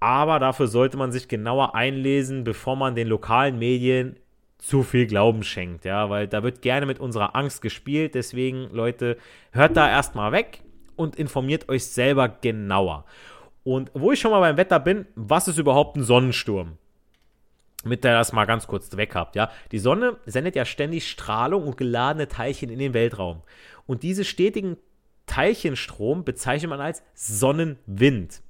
aber 0.00 0.38
dafür 0.38 0.66
sollte 0.66 0.96
man 0.96 1.12
sich 1.12 1.28
genauer 1.28 1.74
einlesen, 1.74 2.44
bevor 2.44 2.76
man 2.76 2.94
den 2.94 3.08
lokalen 3.08 3.58
Medien 3.58 4.16
zu 4.64 4.82
viel 4.82 5.06
Glauben 5.06 5.42
schenkt, 5.42 5.84
ja, 5.84 6.08
weil 6.08 6.26
da 6.26 6.42
wird 6.42 6.62
gerne 6.62 6.86
mit 6.86 6.98
unserer 6.98 7.36
Angst 7.36 7.60
gespielt. 7.60 8.14
Deswegen, 8.14 8.70
Leute, 8.70 9.18
hört 9.52 9.76
da 9.76 9.88
erstmal 9.88 10.32
weg 10.32 10.62
und 10.96 11.16
informiert 11.16 11.68
euch 11.68 11.84
selber 11.86 12.28
genauer. 12.28 13.04
Und 13.62 13.90
wo 13.92 14.12
ich 14.12 14.20
schon 14.20 14.30
mal 14.30 14.40
beim 14.40 14.56
Wetter 14.56 14.80
bin, 14.80 15.06
was 15.16 15.48
ist 15.48 15.58
überhaupt 15.58 15.96
ein 15.96 16.02
Sonnensturm? 16.02 16.78
Mit 17.84 18.04
der 18.04 18.14
das 18.14 18.32
mal 18.32 18.46
ganz 18.46 18.66
kurz 18.66 18.96
weg 18.96 19.14
habt, 19.14 19.36
ja. 19.36 19.50
Die 19.70 19.78
Sonne 19.78 20.16
sendet 20.24 20.56
ja 20.56 20.64
ständig 20.64 21.10
Strahlung 21.10 21.64
und 21.64 21.76
geladene 21.76 22.28
Teilchen 22.28 22.70
in 22.70 22.78
den 22.78 22.94
Weltraum. 22.94 23.42
Und 23.84 24.02
diese 24.02 24.24
stetigen 24.24 24.78
Teilchenstrom 25.26 26.24
bezeichnet 26.24 26.70
man 26.70 26.80
als 26.80 27.02
Sonnenwind. 27.12 28.40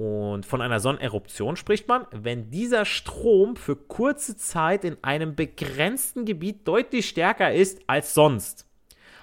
Und 0.00 0.46
von 0.46 0.62
einer 0.62 0.80
Sonneneruption 0.80 1.56
spricht 1.56 1.86
man, 1.86 2.06
wenn 2.10 2.50
dieser 2.50 2.86
Strom 2.86 3.54
für 3.54 3.76
kurze 3.76 4.34
Zeit 4.34 4.82
in 4.86 4.96
einem 5.02 5.34
begrenzten 5.34 6.24
Gebiet 6.24 6.66
deutlich 6.66 7.06
stärker 7.06 7.52
ist 7.52 7.82
als 7.86 8.14
sonst. 8.14 8.66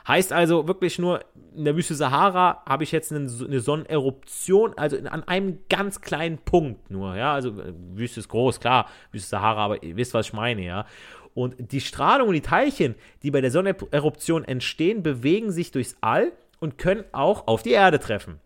Heißt 0.07 0.31
also 0.31 0.67
wirklich 0.67 1.00
nur, 1.00 1.22
in 1.55 1.65
der 1.65 1.75
Wüste 1.75 1.96
Sahara 1.96 2.62
habe 2.69 2.84
ich 2.84 2.91
jetzt 2.91 3.12
eine, 3.12 3.27
Sonneneruption, 3.27 4.77
also 4.77 4.98
in, 4.98 5.07
an 5.07 5.24
einem 5.24 5.57
ganz 5.67 6.00
kleinen 6.00 6.38
Punkt 6.38 6.91
nur, 6.91 7.15
ja. 7.15 7.34
Also 7.34 7.60
äh, 7.60 7.74
Wüste 7.96 8.19
ist 8.19 8.29
groß, 8.29 8.60
klar, 8.60 8.88
Wüste 9.12 9.29
Sahara, 9.29 9.65
aber 9.65 9.81
ihr 9.81 9.96
wisst, 9.96 10.13
was 10.13 10.27
ich 10.27 10.34
meine, 10.34 10.62
ja. 10.62 10.86
Und 11.34 11.55
die 11.72 11.81
Strahlung 11.81 12.27
und 12.27 12.36
die 12.36 12.41
Teilchen, 12.41 12.93
die 13.24 13.31
bei 13.31 13.41
der 13.41 13.50
Sonneneruption 13.50 14.46
entstehen, 14.46 15.01
bewegen 15.01 15.51
sich 15.51 15.72
durchs 15.72 15.98
All 16.01 16.34
und 16.60 16.77
können 16.77 17.03
auch 17.13 17.48
auf 17.48 17.63
die 17.63 17.72
Erde 17.72 17.98
treffen. 17.98 18.39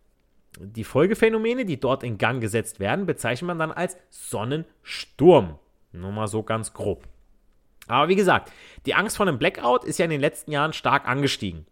Die 0.60 0.84
Folgephänomene, 0.84 1.66
die 1.66 1.80
dort 1.80 2.04
in 2.04 2.18
Gang 2.18 2.42
gesetzt 2.42 2.80
werden, 2.80 3.06
bezeichnet 3.06 3.48
man 3.48 3.60
dann 3.60 3.72
als 3.72 3.98
Sonnensturm. 4.10 5.58
Nur 5.94 6.12
mal 6.12 6.28
so 6.28 6.44
ganz 6.44 6.74
grob. 6.74 7.08
Aber 7.88 8.10
wie 8.10 8.16
gesagt, 8.16 8.52
die 8.86 8.94
Angst 8.94 9.18
vor 9.18 9.28
einem 9.28 9.40
Blackout 9.40 9.84
ist 9.84 9.98
ja 9.98 10.06
in 10.06 10.12
den 10.12 10.22
letzten 10.22 10.52
Jahren 10.52 10.74
stark 10.74 11.08
angestiegen. 11.08 11.66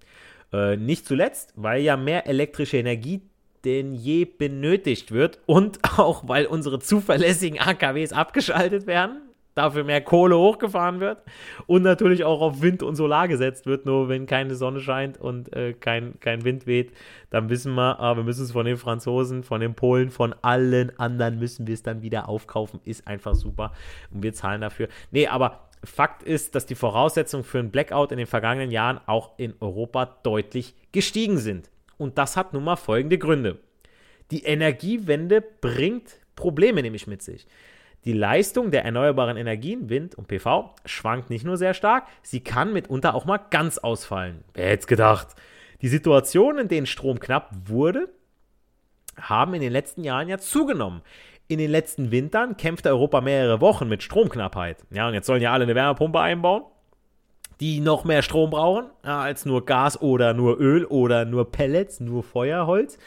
Äh, 0.52 0.78
nicht 0.78 1.06
zuletzt, 1.06 1.54
weil 1.56 1.82
ja 1.82 1.98
mehr 1.98 2.28
elektrische 2.28 2.78
Energie 2.78 3.22
denn 3.66 3.94
je 3.94 4.26
benötigt 4.26 5.12
wird 5.12 5.40
und 5.46 5.80
auch 5.98 6.28
weil 6.28 6.46
unsere 6.46 6.80
zuverlässigen 6.80 7.60
AKWs 7.60 8.14
abgeschaltet 8.14 8.88
werden 8.88 9.29
dafür 9.60 9.84
mehr 9.84 10.02
Kohle 10.02 10.38
hochgefahren 10.38 11.00
wird 11.00 11.20
und 11.68 11.84
natürlich 11.84 12.24
auch 12.24 12.42
auf 12.42 12.62
Wind 12.62 12.82
und 12.82 12.96
Solar 12.96 13.28
gesetzt 13.28 13.66
wird. 13.66 13.86
Nur 13.86 14.10
wenn 14.10 14.26
keine 14.26 14.56
Sonne 14.56 14.80
scheint 14.80 15.20
und 15.20 15.54
äh, 15.56 15.74
kein, 15.74 16.20
kein 16.20 16.44
Wind 16.44 16.66
weht, 16.66 16.92
dann 17.30 17.50
wissen 17.50 17.74
wir, 17.76 18.00
ah, 18.00 18.16
wir 18.16 18.24
müssen 18.24 18.44
es 18.44 18.52
von 18.52 18.66
den 18.66 18.78
Franzosen, 18.78 19.44
von 19.44 19.62
den 19.62 19.76
Polen, 19.76 20.10
von 20.10 20.34
allen 20.42 20.98
anderen 20.98 21.38
müssen 21.40 21.68
wir 21.68 21.74
es 21.74 21.84
dann 21.84 22.02
wieder 22.02 22.28
aufkaufen. 22.30 22.80
Ist 22.86 23.08
einfach 23.08 23.36
super 23.36 23.74
und 24.12 24.24
wir 24.24 24.34
zahlen 24.34 24.62
dafür. 24.62 24.88
Nee, 25.12 25.28
aber 25.28 25.70
Fakt 25.84 26.24
ist, 26.24 26.56
dass 26.56 26.66
die 26.66 26.76
Voraussetzungen 26.76 27.44
für 27.44 27.60
einen 27.60 27.72
Blackout 27.72 28.12
in 28.12 28.18
den 28.18 28.28
vergangenen 28.28 28.72
Jahren 28.72 29.00
auch 29.06 29.32
in 29.38 29.54
Europa 29.62 30.18
deutlich 30.24 30.76
gestiegen 30.92 31.38
sind. 31.38 31.70
Und 31.98 32.18
das 32.18 32.36
hat 32.36 32.54
nun 32.54 32.66
mal 32.66 32.76
folgende 32.76 33.18
Gründe. 33.18 33.60
Die 34.32 34.44
Energiewende 34.44 35.42
bringt 35.42 36.20
Probleme 36.36 36.82
nämlich 36.82 37.08
mit 37.08 37.22
sich. 37.22 37.48
Die 38.06 38.14
Leistung 38.14 38.72
der 38.72 38.86
erneuerbaren 38.86 39.38
Energien, 39.38 39.90
Wind 39.90 40.16
und 40.16 40.28
PV, 40.28 40.74
schwankt 40.86 41.30
nicht 41.30 41.46
nur 41.46 41.58
sehr 41.58 41.74
stark, 41.74 42.08
sie 42.22 42.40
kann 42.40 42.72
mitunter 42.72 43.14
auch 43.14 43.26
mal 43.26 43.40
ganz 43.50 43.78
ausfallen. 43.78 44.44
Wer 44.54 44.70
hätte 44.70 44.82
es 44.82 44.88
gedacht? 44.88 45.28
Die 45.82 45.90
Situationen, 45.90 46.62
in 46.62 46.68
denen 46.70 46.88
Strom 46.88 47.20
knapp 47.20 47.52
wurde, 47.66 48.10
haben 49.20 49.54
in 49.54 49.62
den 49.62 49.72
letzten 49.72 50.04
Jahren 50.04 50.30
ja 50.30 50.38
zugenommen. 50.38 51.02
In 51.48 51.58
den 51.58 51.72
letzten 51.72 52.12
Wintern 52.12 52.58
kämpfte 52.58 52.90
Europa 52.90 53.22
mehrere 53.22 53.60
Wochen 53.60 53.90
mit 53.90 54.04
Stromknappheit. 54.04 54.86
Ja, 54.92 55.08
und 55.08 55.14
jetzt 55.14 55.26
sollen 55.26 55.42
ja 55.42 55.52
alle 55.52 55.64
eine 55.64 55.76
Wärmepumpe 55.76 56.20
einbauen, 56.20 56.64
die 57.60 57.82
noch 57.82 58.06
mehr 58.06 58.22
Strom 58.22 58.52
brauchen 58.52 58.86
als 59.04 59.46
nur 59.46 59.66
Gas 59.66 60.00
oder 60.02 60.34
nur 60.34 60.60
Öl 60.60 60.86
oder 60.86 61.26
nur 61.26 61.52
Pellets, 61.52 62.00
nur 62.00 62.24
Feuerholz. 62.24 62.98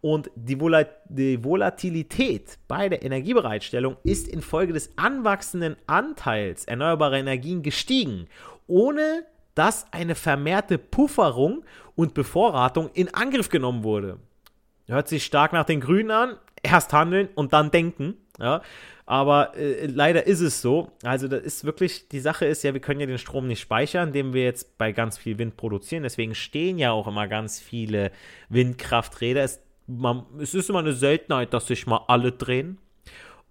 Und 0.00 0.30
die, 0.36 0.60
Vol 0.60 0.86
die 1.08 1.42
Volatilität 1.42 2.58
bei 2.68 2.88
der 2.88 3.02
Energiebereitstellung 3.02 3.96
ist 4.04 4.28
infolge 4.28 4.72
des 4.72 4.96
anwachsenden 4.96 5.76
Anteils 5.86 6.64
erneuerbarer 6.66 7.18
Energien 7.18 7.62
gestiegen, 7.62 8.28
ohne 8.66 9.24
dass 9.54 9.92
eine 9.92 10.14
vermehrte 10.14 10.78
Pufferung 10.78 11.64
und 11.96 12.14
Bevorratung 12.14 12.90
in 12.94 13.12
Angriff 13.12 13.48
genommen 13.48 13.82
wurde. 13.82 14.18
Hört 14.86 15.08
sich 15.08 15.24
stark 15.24 15.52
nach 15.52 15.64
den 15.64 15.80
Grünen 15.80 16.10
an. 16.10 16.36
Erst 16.62 16.92
handeln 16.92 17.28
und 17.34 17.52
dann 17.52 17.70
denken. 17.70 18.16
Ja. 18.38 18.62
Aber 19.04 19.56
äh, 19.56 19.86
leider 19.86 20.26
ist 20.26 20.40
es 20.40 20.60
so. 20.60 20.90
Also, 21.02 21.28
das 21.28 21.42
ist 21.42 21.64
wirklich, 21.64 22.08
die 22.08 22.20
Sache 22.20 22.46
ist 22.46 22.62
ja, 22.62 22.74
wir 22.74 22.80
können 22.80 23.00
ja 23.00 23.06
den 23.06 23.18
Strom 23.18 23.46
nicht 23.46 23.60
speichern, 23.60 24.12
den 24.12 24.32
wir 24.32 24.44
jetzt 24.44 24.76
bei 24.76 24.92
ganz 24.92 25.16
viel 25.18 25.38
Wind 25.38 25.56
produzieren. 25.56 26.02
Deswegen 26.02 26.34
stehen 26.34 26.78
ja 26.78 26.92
auch 26.92 27.06
immer 27.06 27.26
ganz 27.26 27.58
viele 27.60 28.10
Windkrafträder. 28.48 29.42
Es 29.42 29.60
man, 29.88 30.24
es 30.38 30.54
ist 30.54 30.70
immer 30.70 30.80
eine 30.80 30.92
Seltenheit, 30.92 31.52
dass 31.52 31.66
sich 31.66 31.86
mal 31.86 32.04
alle 32.06 32.32
drehen. 32.32 32.78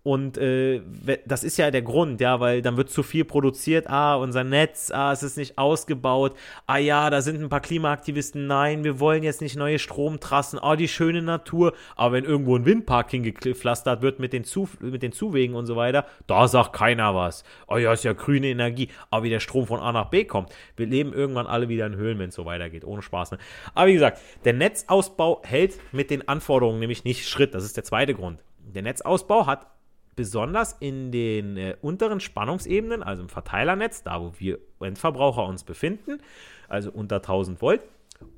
Und 0.08 0.38
äh, 0.38 0.82
das 1.26 1.44
ist 1.44 1.58
ja 1.58 1.70
der 1.70 1.82
Grund, 1.82 2.22
ja, 2.22 2.40
weil 2.40 2.62
dann 2.62 2.78
wird 2.78 2.90
zu 2.90 3.04
viel 3.04 3.26
produziert. 3.26 3.90
Ah, 3.90 4.16
unser 4.16 4.46
Netz, 4.46 4.90
ah, 4.90 5.12
es 5.12 5.22
ist 5.22 5.36
nicht 5.36 5.58
ausgebaut. 5.58 6.34
Ah 6.66 6.78
ja, 6.78 7.10
da 7.10 7.20
sind 7.20 7.44
ein 7.44 7.50
paar 7.50 7.60
Klimaaktivisten. 7.60 8.48
Nein, 8.48 8.86
wir 8.86 9.02
wollen 9.02 9.22
jetzt 9.22 9.42
nicht 9.42 9.58
neue 9.58 9.80
Stromtrassen. 9.80 10.60
Ah, 10.60 10.78
die 10.78 10.88
schöne 10.88 11.22
Natur. 11.22 11.74
Aber 11.98 12.14
wenn 12.14 12.24
irgendwo 12.24 12.56
ein 12.56 12.66
Windpark 12.66 13.12
hingepflastert 13.12 14.02
wird 14.02 14.20
mit 14.20 14.32
den, 14.32 14.46
zu 14.46 14.70
mit 14.80 15.04
den 15.04 15.12
Zuwegen 15.12 15.56
und 15.56 15.66
so 15.66 15.76
weiter, 15.76 16.06
da 16.26 16.48
sagt 16.48 16.72
keiner 16.72 17.14
was. 17.14 17.44
Oh 17.68 17.76
ja, 17.76 17.92
ist 17.92 18.06
ja 18.06 18.14
grüne 18.14 18.48
Energie. 18.48 18.88
Aber 19.12 19.24
wie 19.24 19.30
der 19.30 19.42
Strom 19.42 19.68
von 19.68 19.82
A 19.82 19.92
nach 19.92 20.10
B 20.10 20.24
kommt. 20.24 20.56
Wir 20.78 20.86
leben 20.86 21.12
irgendwann 21.12 21.48
alle 21.48 21.68
wieder 21.68 21.86
in 21.86 21.98
Höhlen, 21.98 22.18
wenn 22.18 22.30
es 22.30 22.36
so 22.36 22.46
weitergeht. 22.46 22.86
Ohne 22.86 23.02
Spaß. 23.02 23.32
Ne? 23.32 23.40
Aber 23.76 23.88
wie 23.88 23.94
gesagt, 23.96 24.22
der 24.46 24.54
Netzausbau 24.54 25.42
hält 25.44 25.78
mit 25.92 26.12
den 26.12 26.30
Anforderungen 26.30 26.80
nämlich 26.80 27.04
nicht 27.04 27.28
Schritt. 27.28 27.54
Das 27.54 27.66
ist 27.66 27.76
der 27.76 27.84
zweite 27.84 28.14
Grund. 28.14 28.42
Der 28.74 28.84
Netzausbau 28.84 29.48
hat 29.48 29.68
besonders 30.18 30.76
in 30.82 31.12
den 31.14 31.56
äh, 31.56 31.78
unteren 31.82 32.20
Spannungsebenen, 32.20 33.02
also 33.02 33.22
im 33.22 33.30
Verteilernetz, 33.30 34.04
da 34.04 34.20
wo 34.20 34.34
wir 34.38 34.60
Endverbraucher 34.82 35.46
uns 35.46 35.64
befinden, 35.64 36.20
also 36.68 36.92
unter 36.92 37.18
1000 37.18 37.62
Volt, 37.62 37.82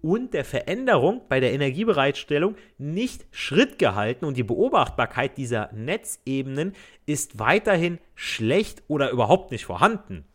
und 0.01 0.33
der 0.33 0.43
Veränderung 0.43 1.21
bei 1.29 1.39
der 1.39 1.53
Energiebereitstellung 1.53 2.55
nicht 2.77 3.25
Schritt 3.31 3.79
gehalten 3.79 4.25
und 4.25 4.35
die 4.35 4.43
Beobachtbarkeit 4.43 5.37
dieser 5.37 5.71
Netzebenen 5.71 6.75
ist 7.05 7.39
weiterhin 7.39 7.97
schlecht 8.13 8.83
oder 8.89 9.09
überhaupt 9.09 9.51
nicht 9.51 9.65
vorhanden. 9.65 10.25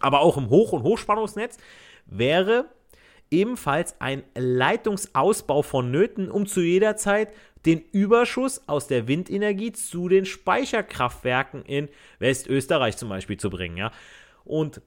Aber 0.00 0.20
auch 0.20 0.36
im 0.36 0.50
Hoch- 0.50 0.72
und 0.72 0.82
Hochspannungsnetz 0.82 1.56
wäre 2.04 2.66
ebenfalls 3.34 4.00
ein 4.00 4.22
Leitungsausbau 4.34 5.62
vonnöten, 5.62 6.30
um 6.30 6.46
zu 6.46 6.60
jeder 6.60 6.96
Zeit 6.96 7.32
den 7.66 7.82
Überschuss 7.92 8.62
aus 8.68 8.86
der 8.86 9.08
Windenergie 9.08 9.72
zu 9.72 10.08
den 10.08 10.24
Speicherkraftwerken 10.24 11.64
in 11.64 11.88
Westösterreich 12.18 12.96
zum 12.96 13.08
Beispiel 13.08 13.36
zu 13.36 13.50
bringen. 13.50 13.76
Ja? 13.76 13.90
Und 14.44 14.80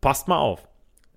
passt 0.00 0.28
mal 0.28 0.38
auf. 0.38 0.66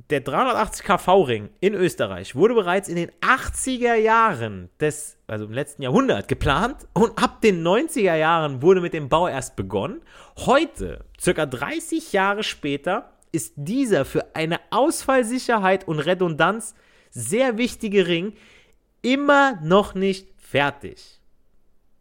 Der 0.10 0.22
380 0.22 0.86
kV-Ring 0.86 1.50
in 1.60 1.75
Österreich 1.75 2.36
wurde 2.36 2.56
bereits 2.56 2.89
in 2.89 2.96
den 2.96 3.12
80er 3.22 3.94
Jahren 3.94 4.70
des, 4.80 5.18
also 5.27 5.46
im 5.46 5.53
letzten 5.53 5.84
Jahrhundert, 5.84 6.27
geplant 6.27 6.88
und 6.94 7.22
ab 7.22 7.42
den 7.42 7.63
90er 7.65 8.15
Jahren 8.15 8.62
wurde 8.62 8.82
mit 8.82 8.94
dem 8.94 9.08
Bau 9.08 9.27
erst 9.27 9.56
begonnen. 9.56 10.01
Heute, 10.39 11.06
circa 11.20 11.46
30 11.46 12.12
Jahre 12.12 12.44
später, 12.44 13.12
ist 13.34 13.54
dieser 13.58 14.06
für 14.06 14.36
eine 14.36 14.62
Ausfallsicherheit 14.70 15.86
und 15.88 16.00
Redundanz 16.00 16.75
sehr 17.10 17.58
wichtige 17.58 18.08
Ring 18.08 18.34
immer 19.02 19.60
noch 19.62 19.96
nicht 19.96 20.30
fertig. 20.38 21.20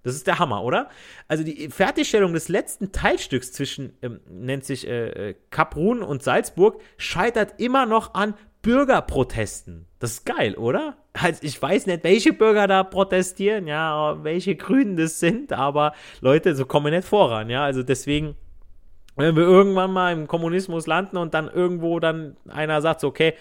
Das 0.04 0.14
ist 0.14 0.26
der 0.26 0.38
Hammer, 0.38 0.62
oder? 0.64 0.88
Also 1.28 1.44
die 1.44 1.68
Fertigstellung 1.68 2.32
des 2.32 2.48
letzten 2.48 2.92
Teilstücks 2.92 3.52
zwischen, 3.52 3.96
ähm, 4.02 4.20
nennt 4.28 4.64
sich 4.64 4.86
äh, 4.86 5.30
äh, 5.30 5.34
Kaprun 5.50 6.02
und 6.02 6.22
Salzburg, 6.22 6.80
scheitert 6.96 7.60
immer 7.60 7.86
noch 7.86 8.14
an 8.14 8.34
Bürgerprotesten. 8.62 9.86
Das 9.98 10.12
ist 10.12 10.26
geil, 10.26 10.54
oder? 10.56 10.96
Also 11.12 11.40
ich 11.42 11.60
weiß 11.60 11.86
nicht, 11.86 12.04
welche 12.04 12.32
Bürger 12.32 12.66
da 12.66 12.84
protestieren, 12.84 13.66
ja, 13.66 14.22
welche 14.22 14.56
Grünen 14.56 14.96
das 14.96 15.20
sind, 15.20 15.52
aber 15.52 15.94
Leute, 16.20 16.54
so 16.54 16.66
kommen 16.66 16.86
wir 16.86 16.92
nicht 16.92 17.08
voran, 17.08 17.50
ja. 17.50 17.64
Also 17.64 17.82
deswegen, 17.82 18.36
wenn 19.16 19.36
wir 19.36 19.42
irgendwann 19.42 19.92
mal 19.92 20.12
im 20.12 20.26
Kommunismus 20.26 20.86
landen 20.86 21.16
und 21.16 21.34
dann 21.34 21.48
irgendwo 21.48 22.00
dann 22.00 22.36
einer 22.48 22.80
sagt, 22.80 23.04
okay, 23.04 23.34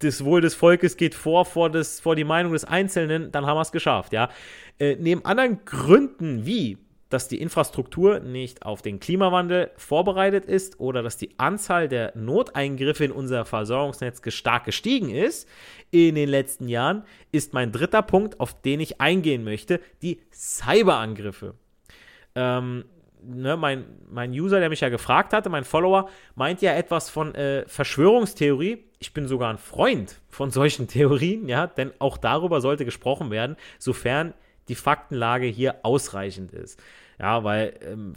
das 0.00 0.24
Wohl 0.24 0.40
des 0.40 0.54
Volkes 0.54 0.96
geht 0.96 1.14
vor, 1.14 1.44
vor, 1.44 1.70
das, 1.70 2.00
vor 2.00 2.16
die 2.16 2.24
Meinung 2.24 2.52
des 2.52 2.64
Einzelnen, 2.64 3.32
dann 3.32 3.46
haben 3.46 3.56
wir 3.56 3.62
es 3.62 3.72
geschafft, 3.72 4.12
ja. 4.12 4.30
Äh, 4.78 4.96
neben 4.98 5.24
anderen 5.24 5.64
Gründen 5.64 6.46
wie 6.46 6.78
dass 7.10 7.26
die 7.26 7.40
Infrastruktur 7.40 8.20
nicht 8.20 8.62
auf 8.62 8.82
den 8.82 9.00
Klimawandel 9.00 9.72
vorbereitet 9.76 10.46
ist 10.46 10.80
oder 10.80 11.02
dass 11.02 11.16
die 11.16 11.30
Anzahl 11.38 11.88
der 11.88 12.16
Noteingriffe 12.16 13.04
in 13.04 13.12
unser 13.12 13.44
Versorgungsnetz 13.44 14.22
stark 14.32 14.64
gestiegen 14.64 15.10
ist 15.10 15.48
in 15.90 16.14
den 16.14 16.28
letzten 16.28 16.68
Jahren, 16.68 17.04
ist 17.32 17.52
mein 17.52 17.72
dritter 17.72 18.02
Punkt, 18.02 18.38
auf 18.38 18.62
den 18.62 18.78
ich 18.78 19.00
eingehen 19.00 19.42
möchte, 19.42 19.80
die 20.02 20.20
Cyberangriffe. 20.32 21.54
Ähm, 22.36 22.84
ne, 23.22 23.56
mein, 23.56 23.84
mein 24.10 24.30
User, 24.30 24.60
der 24.60 24.68
mich 24.68 24.80
ja 24.80 24.88
gefragt 24.88 25.32
hatte, 25.32 25.48
mein 25.48 25.64
Follower, 25.64 26.08
meint 26.34 26.62
ja 26.62 26.72
etwas 26.74 27.10
von 27.10 27.34
äh, 27.34 27.64
Verschwörungstheorie. 27.66 28.84
Ich 28.98 29.12
bin 29.12 29.26
sogar 29.26 29.50
ein 29.50 29.58
Freund 29.58 30.20
von 30.28 30.50
solchen 30.50 30.88
Theorien, 30.88 31.48
ja, 31.48 31.66
denn 31.66 31.92
auch 31.98 32.18
darüber 32.18 32.60
sollte 32.60 32.84
gesprochen 32.84 33.30
werden, 33.30 33.56
sofern 33.78 34.34
die 34.68 34.74
Faktenlage 34.74 35.46
hier 35.46 35.76
ausreichend 35.82 36.52
ist. 36.52 36.80
Ja, 37.18 37.44
weil 37.44 37.74
ähm, 37.82 38.14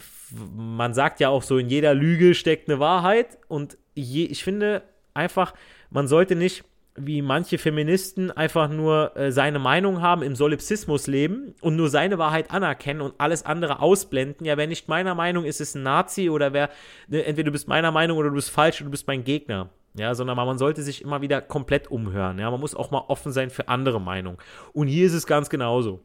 man 0.55 0.93
sagt 0.93 1.19
ja 1.19 1.29
auch 1.29 1.43
so, 1.43 1.57
in 1.57 1.67
jeder 1.67 1.93
Lüge 1.93 2.35
steckt 2.35 2.69
eine 2.69 2.79
Wahrheit 2.79 3.37
und 3.49 3.77
je, 3.95 4.25
ich 4.25 4.43
finde 4.43 4.83
einfach, 5.13 5.53
man 5.89 6.07
sollte 6.07 6.35
nicht 6.35 6.63
wie 6.95 7.21
manche 7.21 7.57
Feministen 7.57 8.29
einfach 8.29 8.69
nur 8.69 9.17
äh, 9.17 9.31
seine 9.31 9.57
Meinung 9.57 10.01
haben, 10.01 10.21
im 10.21 10.35
Solipsismus 10.35 11.07
leben 11.07 11.55
und 11.61 11.75
nur 11.75 11.89
seine 11.89 12.19
Wahrheit 12.19 12.51
anerkennen 12.51 13.01
und 13.01 13.15
alles 13.17 13.45
andere 13.45 13.81
ausblenden. 13.81 14.45
Ja, 14.45 14.57
wer 14.57 14.67
nicht 14.67 14.87
meiner 14.87 15.15
Meinung 15.15 15.43
ist, 15.43 15.59
ist 15.59 15.75
ein 15.75 15.83
Nazi 15.83 16.29
oder 16.29 16.53
wer, 16.53 16.69
ne, 17.07 17.25
entweder 17.25 17.47
du 17.47 17.51
bist 17.51 17.67
meiner 17.67 17.91
Meinung 17.91 18.17
oder 18.17 18.29
du 18.29 18.35
bist 18.35 18.51
falsch 18.51 18.81
oder 18.81 18.85
du 18.85 18.91
bist 18.91 19.07
mein 19.07 19.23
Gegner. 19.23 19.69
Ja, 19.95 20.15
sondern 20.15 20.35
man 20.35 20.57
sollte 20.57 20.81
sich 20.81 21.03
immer 21.03 21.21
wieder 21.21 21.41
komplett 21.41 21.89
umhören. 21.89 22.39
Ja, 22.39 22.49
man 22.49 22.59
muss 22.59 22.73
auch 22.75 22.89
mal 22.89 23.03
offen 23.07 23.31
sein 23.31 23.51
für 23.51 23.67
andere 23.67 24.01
Meinungen. 24.01 24.37
Und 24.73 24.87
hier 24.87 25.05
ist 25.05 25.13
es 25.13 25.27
ganz 25.27 25.49
genauso. 25.49 26.01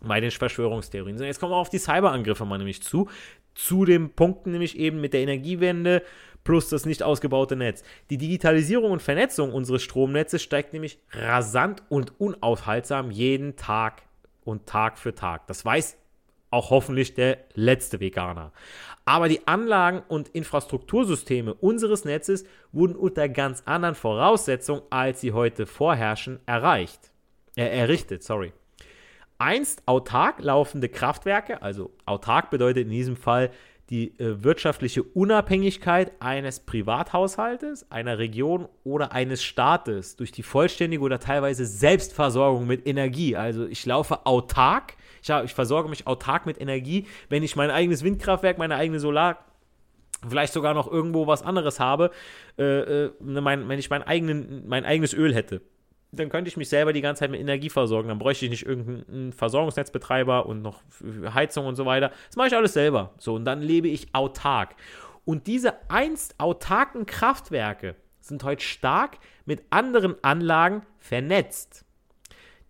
Bei 0.00 0.20
den 0.20 0.32
Verschwörungstheorien. 0.32 1.16
Jetzt 1.22 1.38
kommen 1.38 1.52
wir 1.52 1.56
auf 1.56 1.70
die 1.70 1.78
Cyberangriffe 1.78 2.44
mal 2.44 2.58
nämlich 2.58 2.82
zu. 2.82 3.08
Zu 3.54 3.84
den 3.84 4.10
Punkten 4.10 4.50
nämlich 4.50 4.76
eben 4.76 5.00
mit 5.00 5.12
der 5.12 5.20
Energiewende 5.20 6.02
plus 6.44 6.68
das 6.68 6.86
nicht 6.86 7.02
ausgebaute 7.02 7.56
Netz. 7.56 7.82
Die 8.10 8.18
Digitalisierung 8.18 8.90
und 8.90 9.02
Vernetzung 9.02 9.52
unseres 9.52 9.82
Stromnetzes 9.82 10.42
steigt 10.42 10.72
nämlich 10.72 10.98
rasant 11.12 11.82
und 11.88 12.20
unaufhaltsam 12.20 13.10
jeden 13.10 13.56
Tag 13.56 14.02
und 14.44 14.66
Tag 14.66 14.98
für 14.98 15.14
Tag. 15.14 15.46
Das 15.46 15.64
weiß 15.64 15.96
auch 16.50 16.70
hoffentlich 16.70 17.14
der 17.14 17.38
letzte 17.54 17.98
Veganer. 18.00 18.52
Aber 19.04 19.28
die 19.28 19.46
Anlagen 19.48 20.02
und 20.06 20.28
Infrastruktursysteme 20.28 21.54
unseres 21.54 22.04
Netzes 22.04 22.44
wurden 22.72 22.94
unter 22.94 23.28
ganz 23.28 23.62
anderen 23.64 23.94
Voraussetzungen, 23.94 24.82
als 24.90 25.20
sie 25.22 25.32
heute 25.32 25.66
vorherrschen, 25.66 26.40
erreicht. 26.46 27.10
Äh, 27.56 27.64
errichtet, 27.64 28.22
sorry. 28.22 28.52
Einst 29.38 29.82
autark 29.86 30.40
laufende 30.40 30.88
Kraftwerke, 30.88 31.62
also 31.62 31.90
autark 32.06 32.50
bedeutet 32.50 32.84
in 32.84 32.90
diesem 32.90 33.16
Fall 33.16 33.50
die 33.90 34.18
äh, 34.18 34.42
wirtschaftliche 34.42 35.02
Unabhängigkeit 35.02 36.12
eines 36.20 36.60
Privathaushaltes, 36.60 37.90
einer 37.90 38.18
Region 38.18 38.68
oder 38.84 39.12
eines 39.12 39.42
Staates 39.42 40.16
durch 40.16 40.32
die 40.32 40.42
vollständige 40.42 41.02
oder 41.02 41.18
teilweise 41.18 41.66
Selbstversorgung 41.66 42.66
mit 42.66 42.86
Energie. 42.86 43.36
Also 43.36 43.66
ich 43.66 43.84
laufe 43.84 44.24
autark, 44.26 44.96
ich, 45.22 45.30
ich 45.30 45.52
versorge 45.52 45.88
mich 45.88 46.06
autark 46.06 46.46
mit 46.46 46.60
Energie, 46.60 47.06
wenn 47.28 47.42
ich 47.42 47.56
mein 47.56 47.70
eigenes 47.70 48.02
Windkraftwerk, 48.02 48.58
meine 48.58 48.76
eigene 48.76 49.00
Solar 49.00 49.44
vielleicht 50.28 50.52
sogar 50.52 50.72
noch 50.72 50.90
irgendwo 50.90 51.26
was 51.26 51.42
anderes 51.42 51.80
habe, 51.80 52.12
äh, 52.56 53.04
äh, 53.06 53.10
mein, 53.20 53.68
wenn 53.68 53.78
ich 53.78 53.90
mein, 53.90 54.02
eigenen, 54.02 54.68
mein 54.68 54.84
eigenes 54.84 55.14
Öl 55.14 55.34
hätte 55.34 55.62
dann 56.12 56.28
könnte 56.28 56.48
ich 56.48 56.58
mich 56.58 56.68
selber 56.68 56.92
die 56.92 57.00
ganze 57.00 57.20
Zeit 57.20 57.30
mit 57.30 57.40
Energie 57.40 57.70
versorgen. 57.70 58.08
Dann 58.08 58.18
bräuchte 58.18 58.44
ich 58.44 58.50
nicht 58.50 58.66
irgendeinen 58.66 59.32
Versorgungsnetzbetreiber 59.32 60.44
und 60.44 60.60
noch 60.60 60.82
Heizung 61.32 61.66
und 61.66 61.74
so 61.74 61.86
weiter. 61.86 62.12
Das 62.26 62.36
mache 62.36 62.48
ich 62.48 62.54
alles 62.56 62.74
selber. 62.74 63.14
So, 63.16 63.34
und 63.34 63.46
dann 63.46 63.62
lebe 63.62 63.88
ich 63.88 64.14
autark. 64.14 64.76
Und 65.24 65.46
diese 65.46 65.74
einst 65.90 66.38
autarken 66.38 67.06
Kraftwerke 67.06 67.96
sind 68.20 68.44
heute 68.44 68.62
stark 68.62 69.18
mit 69.46 69.62
anderen 69.70 70.22
Anlagen 70.22 70.82
vernetzt. 70.98 71.86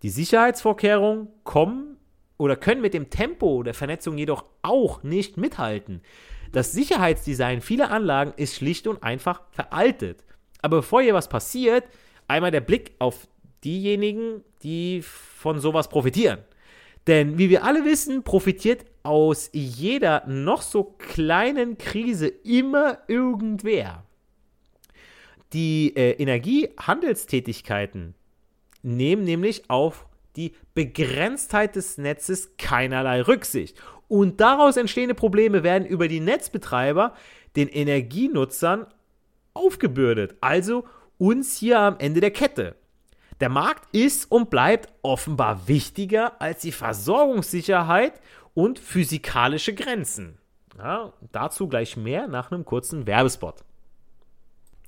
Die 0.03 0.09
Sicherheitsvorkehrungen 0.09 1.27
kommen 1.43 1.97
oder 2.37 2.55
können 2.55 2.81
mit 2.81 2.93
dem 2.93 3.09
Tempo 3.09 3.61
der 3.63 3.73
Vernetzung 3.73 4.17
jedoch 4.17 4.45
auch 4.61 5.03
nicht 5.03 5.35
mithalten. 5.35 6.01
Das 6.53 6.71
Sicherheitsdesign 6.71 7.61
vieler 7.61 7.91
Anlagen 7.91 8.33
ist 8.37 8.55
schlicht 8.55 8.87
und 8.87 9.03
einfach 9.03 9.41
veraltet. 9.51 10.23
Aber 10.61 10.77
bevor 10.77 11.01
hier 11.01 11.13
was 11.13 11.27
passiert, 11.27 11.83
einmal 12.27 12.51
der 12.51 12.61
Blick 12.61 12.93
auf 12.99 13.27
diejenigen, 13.63 14.43
die 14.63 15.01
von 15.01 15.59
sowas 15.59 15.89
profitieren. 15.89 16.39
Denn 17.07 17.37
wie 17.37 17.49
wir 17.49 17.63
alle 17.63 17.85
wissen, 17.85 18.23
profitiert 18.23 18.85
aus 19.03 19.49
jeder 19.51 20.23
noch 20.27 20.61
so 20.61 20.95
kleinen 20.97 21.77
Krise 21.77 22.27
immer 22.27 22.99
irgendwer. 23.07 24.03
Die 25.51 25.93
äh, 25.95 26.11
Energiehandelstätigkeiten 26.11 28.15
nehmen 28.81 29.23
nämlich 29.23 29.69
auf 29.69 30.07
die 30.35 30.53
Begrenztheit 30.73 31.75
des 31.75 31.97
Netzes 31.97 32.57
keinerlei 32.57 33.21
Rücksicht. 33.21 33.77
Und 34.07 34.41
daraus 34.41 34.77
entstehende 34.77 35.15
Probleme 35.15 35.63
werden 35.63 35.85
über 35.85 36.07
die 36.07 36.19
Netzbetreiber 36.19 37.13
den 37.55 37.67
Energienutzern 37.67 38.87
aufgebürdet. 39.53 40.35
Also 40.41 40.85
uns 41.17 41.57
hier 41.57 41.79
am 41.79 41.95
Ende 41.99 42.19
der 42.19 42.31
Kette. 42.31 42.75
Der 43.43 43.49
Markt 43.49 43.93
ist 43.93 44.31
und 44.31 44.49
bleibt 44.49 44.87
offenbar 45.01 45.67
wichtiger 45.67 46.41
als 46.41 46.61
die 46.61 46.71
Versorgungssicherheit 46.71 48.21
und 48.53 48.79
physikalische 48.79 49.75
Grenzen. 49.75 50.37
Ja, 50.77 51.11
dazu 51.33 51.67
gleich 51.67 51.97
mehr 51.97 52.29
nach 52.29 52.53
einem 52.53 52.63
kurzen 52.63 53.05
Werbespot. 53.05 53.65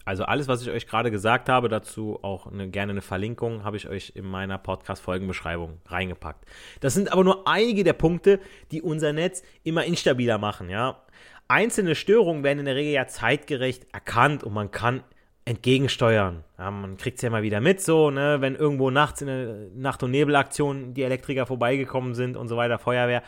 Also 0.06 0.24
alles, 0.24 0.48
was 0.48 0.62
ich 0.62 0.70
euch 0.70 0.88
gerade 0.88 1.12
gesagt 1.12 1.50
habe, 1.50 1.68
dazu 1.68 2.18
auch 2.22 2.48
eine, 2.48 2.70
gerne 2.70 2.94
eine 2.94 3.02
Verlinkung, 3.02 3.66
habe 3.66 3.76
ich 3.76 3.90
euch 3.90 4.14
in 4.16 4.24
meiner 4.24 4.58
Podcast-Folgenbeschreibung 4.58 5.82
reingepackt. 5.88 6.46
Das 6.80 6.94
sind 6.94 7.12
aber 7.12 7.26
nur 7.26 7.46
einige 7.50 7.84
der 7.84 7.92
Punkte, 7.92 8.40
die 8.72 8.82
unser 8.82 9.12
Netz 9.12 9.44
immer 9.64 9.84
instabiler 9.84 10.38
machen. 10.38 10.70
Ja? 10.70 11.02
Einzelne 11.50 11.94
Störungen 11.94 12.46
werden 12.46 12.60
in 12.60 12.66
der 12.68 12.76
Regel 12.76 12.94
ja 12.94 13.06
zeitgerecht 13.06 13.86
erkannt 13.92 14.46
und 14.46 14.54
man 14.54 14.72
kann 14.72 15.04
entgegensteuern. 15.46 16.44
Ja, 16.58 16.72
man 16.72 16.98
kriegt 16.98 17.18
es 17.18 17.22
ja 17.22 17.30
mal 17.30 17.44
wieder 17.44 17.62
mit, 17.62 17.80
so, 17.82 18.10
ne, 18.10 18.42
wenn 18.42 18.56
irgendwo 18.56 18.90
nachts 18.90 19.22
in 19.22 19.28
der 19.28 19.56
Nacht- 19.76 20.02
und 20.02 20.12
Nebelaktion 20.12 20.94
die 20.96 21.04
Elektriker 21.04 21.46
vorbeigekommen 21.46 22.16
sind 22.16 22.36
und 22.36 22.48
so 22.48 22.58
weiter, 22.58 22.80
Feuerwehr. 22.80 23.22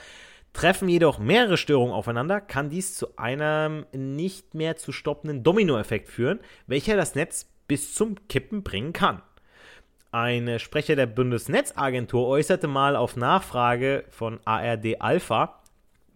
Treffen 0.53 0.89
jedoch 0.89 1.19
mehrere 1.19 1.57
Störungen 1.57 1.93
aufeinander, 1.93 2.41
kann 2.41 2.71
dies 2.71 2.95
zu 2.95 3.15
einem 3.17 3.85
nicht 3.93 4.55
mehr 4.55 4.75
zu 4.75 4.91
stoppenden 4.91 5.43
Dominoeffekt 5.43 6.09
führen, 6.09 6.39
welcher 6.65 6.97
das 6.97 7.13
Netz 7.13 7.47
bis 7.67 7.93
zum 7.93 8.15
Kippen 8.27 8.63
bringen 8.63 8.93
kann. 8.93 9.21
Ein 10.11 10.57
Sprecher 10.57 10.95
der 10.95 11.05
Bundesnetzagentur 11.05 12.27
äußerte 12.27 12.67
mal 12.67 12.95
auf 12.95 13.15
Nachfrage 13.15 14.05
von 14.09 14.39
ARD 14.45 14.99
Alpha, 14.99 15.61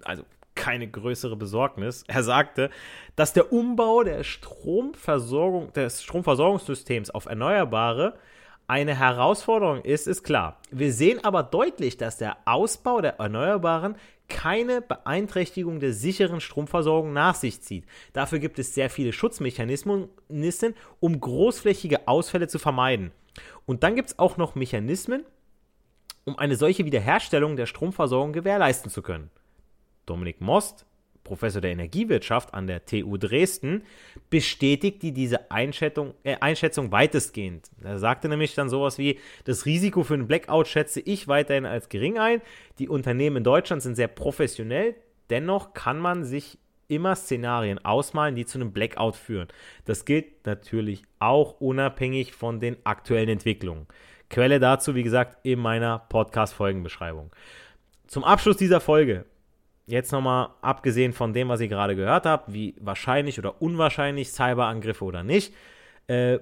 also 0.04 0.24
keine 0.62 0.88
größere 0.88 1.36
Besorgnis. 1.36 2.04
Er 2.08 2.22
sagte, 2.22 2.70
dass 3.16 3.34
der 3.34 3.52
Umbau 3.52 4.04
der 4.04 4.24
Stromversorgung, 4.24 5.74
des 5.74 6.04
Stromversorgungssystems 6.04 7.10
auf 7.10 7.26
Erneuerbare 7.26 8.14
eine 8.68 8.96
Herausforderung 8.96 9.82
ist, 9.82 10.06
ist 10.08 10.22
klar. 10.22 10.62
Wir 10.70 10.94
sehen 10.94 11.24
aber 11.24 11.42
deutlich, 11.42 11.98
dass 11.98 12.18
der 12.20 12.38
Ausbau 12.46 13.02
der 13.02 13.16
Erneuerbaren 13.16 13.96
keine 14.30 14.82
Beeinträchtigung 14.82 15.80
der 15.80 15.94
sicheren 15.94 16.40
Stromversorgung 16.40 17.12
nach 17.12 17.34
sich 17.34 17.62
zieht. 17.62 17.86
Dafür 18.14 18.38
gibt 18.38 18.60
es 18.60 18.76
sehr 18.76 18.92
viele 18.92 19.14
Schutzmechanismen, 19.14 20.10
um 21.00 21.20
großflächige 21.20 22.08
Ausfälle 22.08 22.48
zu 22.48 22.60
vermeiden. 22.60 23.12
Und 23.66 23.82
dann 23.82 23.96
gibt 23.96 24.10
es 24.10 24.20
auch 24.20 24.38
noch 24.38 24.54
Mechanismen, 24.54 25.26
um 26.24 26.38
eine 26.38 26.56
solche 26.56 26.86
Wiederherstellung 26.86 27.56
der 27.56 27.66
Stromversorgung 27.66 28.32
gewährleisten 28.32 28.92
zu 28.92 29.02
können. 29.02 29.32
Dominik 30.06 30.42
Most, 30.42 30.86
Professor 31.24 31.62
der 31.62 31.72
Energiewirtschaft 31.72 32.54
an 32.54 32.68
der 32.68 32.86
TU 32.86 33.18
Dresden, 33.18 33.84
bestätigte 34.30 35.12
diese 35.12 35.52
Einschätzung, 35.52 36.14
äh, 36.24 36.36
Einschätzung 36.40 36.92
weitestgehend. 36.92 37.70
Er 37.84 38.00
sagte 38.00 38.28
nämlich 38.28 38.56
dann 38.56 38.70
sowas 38.70 38.98
wie, 38.98 39.20
das 39.46 39.66
Risiko 39.66 40.04
für 40.04 40.16
einen 40.16 40.28
Blackout 40.28 40.68
schätze 40.68 41.00
ich 41.00 41.28
weiterhin 41.28 41.66
als 41.66 41.90
gering 41.90 42.18
ein. 42.18 42.42
Die 42.80 42.90
Unternehmen 42.90 43.38
in 43.38 43.44
Deutschland 43.44 43.82
sind 43.82 43.96
sehr 43.96 44.08
professionell, 44.08 44.96
dennoch 45.30 45.74
kann 45.74 46.00
man 46.00 46.24
sich 46.24 46.58
immer 46.88 47.16
Szenarien 47.16 47.84
ausmalen, 47.86 48.36
die 48.36 48.46
zu 48.46 48.58
einem 48.58 48.74
Blackout 48.74 49.16
führen. 49.16 49.48
Das 49.86 50.04
gilt 50.04 50.46
natürlich 50.46 51.04
auch 51.20 51.62
unabhängig 51.62 52.34
von 52.34 52.60
den 52.60 52.76
aktuellen 52.84 53.30
Entwicklungen. 53.30 53.88
Quelle 54.30 54.60
dazu, 54.60 54.96
wie 54.96 55.04
gesagt, 55.04 55.38
in 55.44 55.60
meiner 55.60 56.00
Podcast-Folgenbeschreibung. 56.00 57.32
Zum 58.08 58.26
Abschluss 58.26 58.58
dieser 58.58 58.82
Folge 58.82 59.26
jetzt 59.86 60.12
nochmal, 60.12 60.50
abgesehen 60.62 61.14
von 61.14 61.34
dem, 61.34 61.50
was 61.50 61.62
ihr 61.62 61.68
gerade 61.68 61.96
gehört 61.96 62.26
habt, 62.26 62.54
wie 62.54 62.76
wahrscheinlich 62.80 63.40
oder 63.40 63.62
unwahrscheinlich 63.62 64.32
Cyberangriffe 64.32 65.04
oder 65.04 65.24
nicht, 65.24 65.54
äh, 66.08 66.40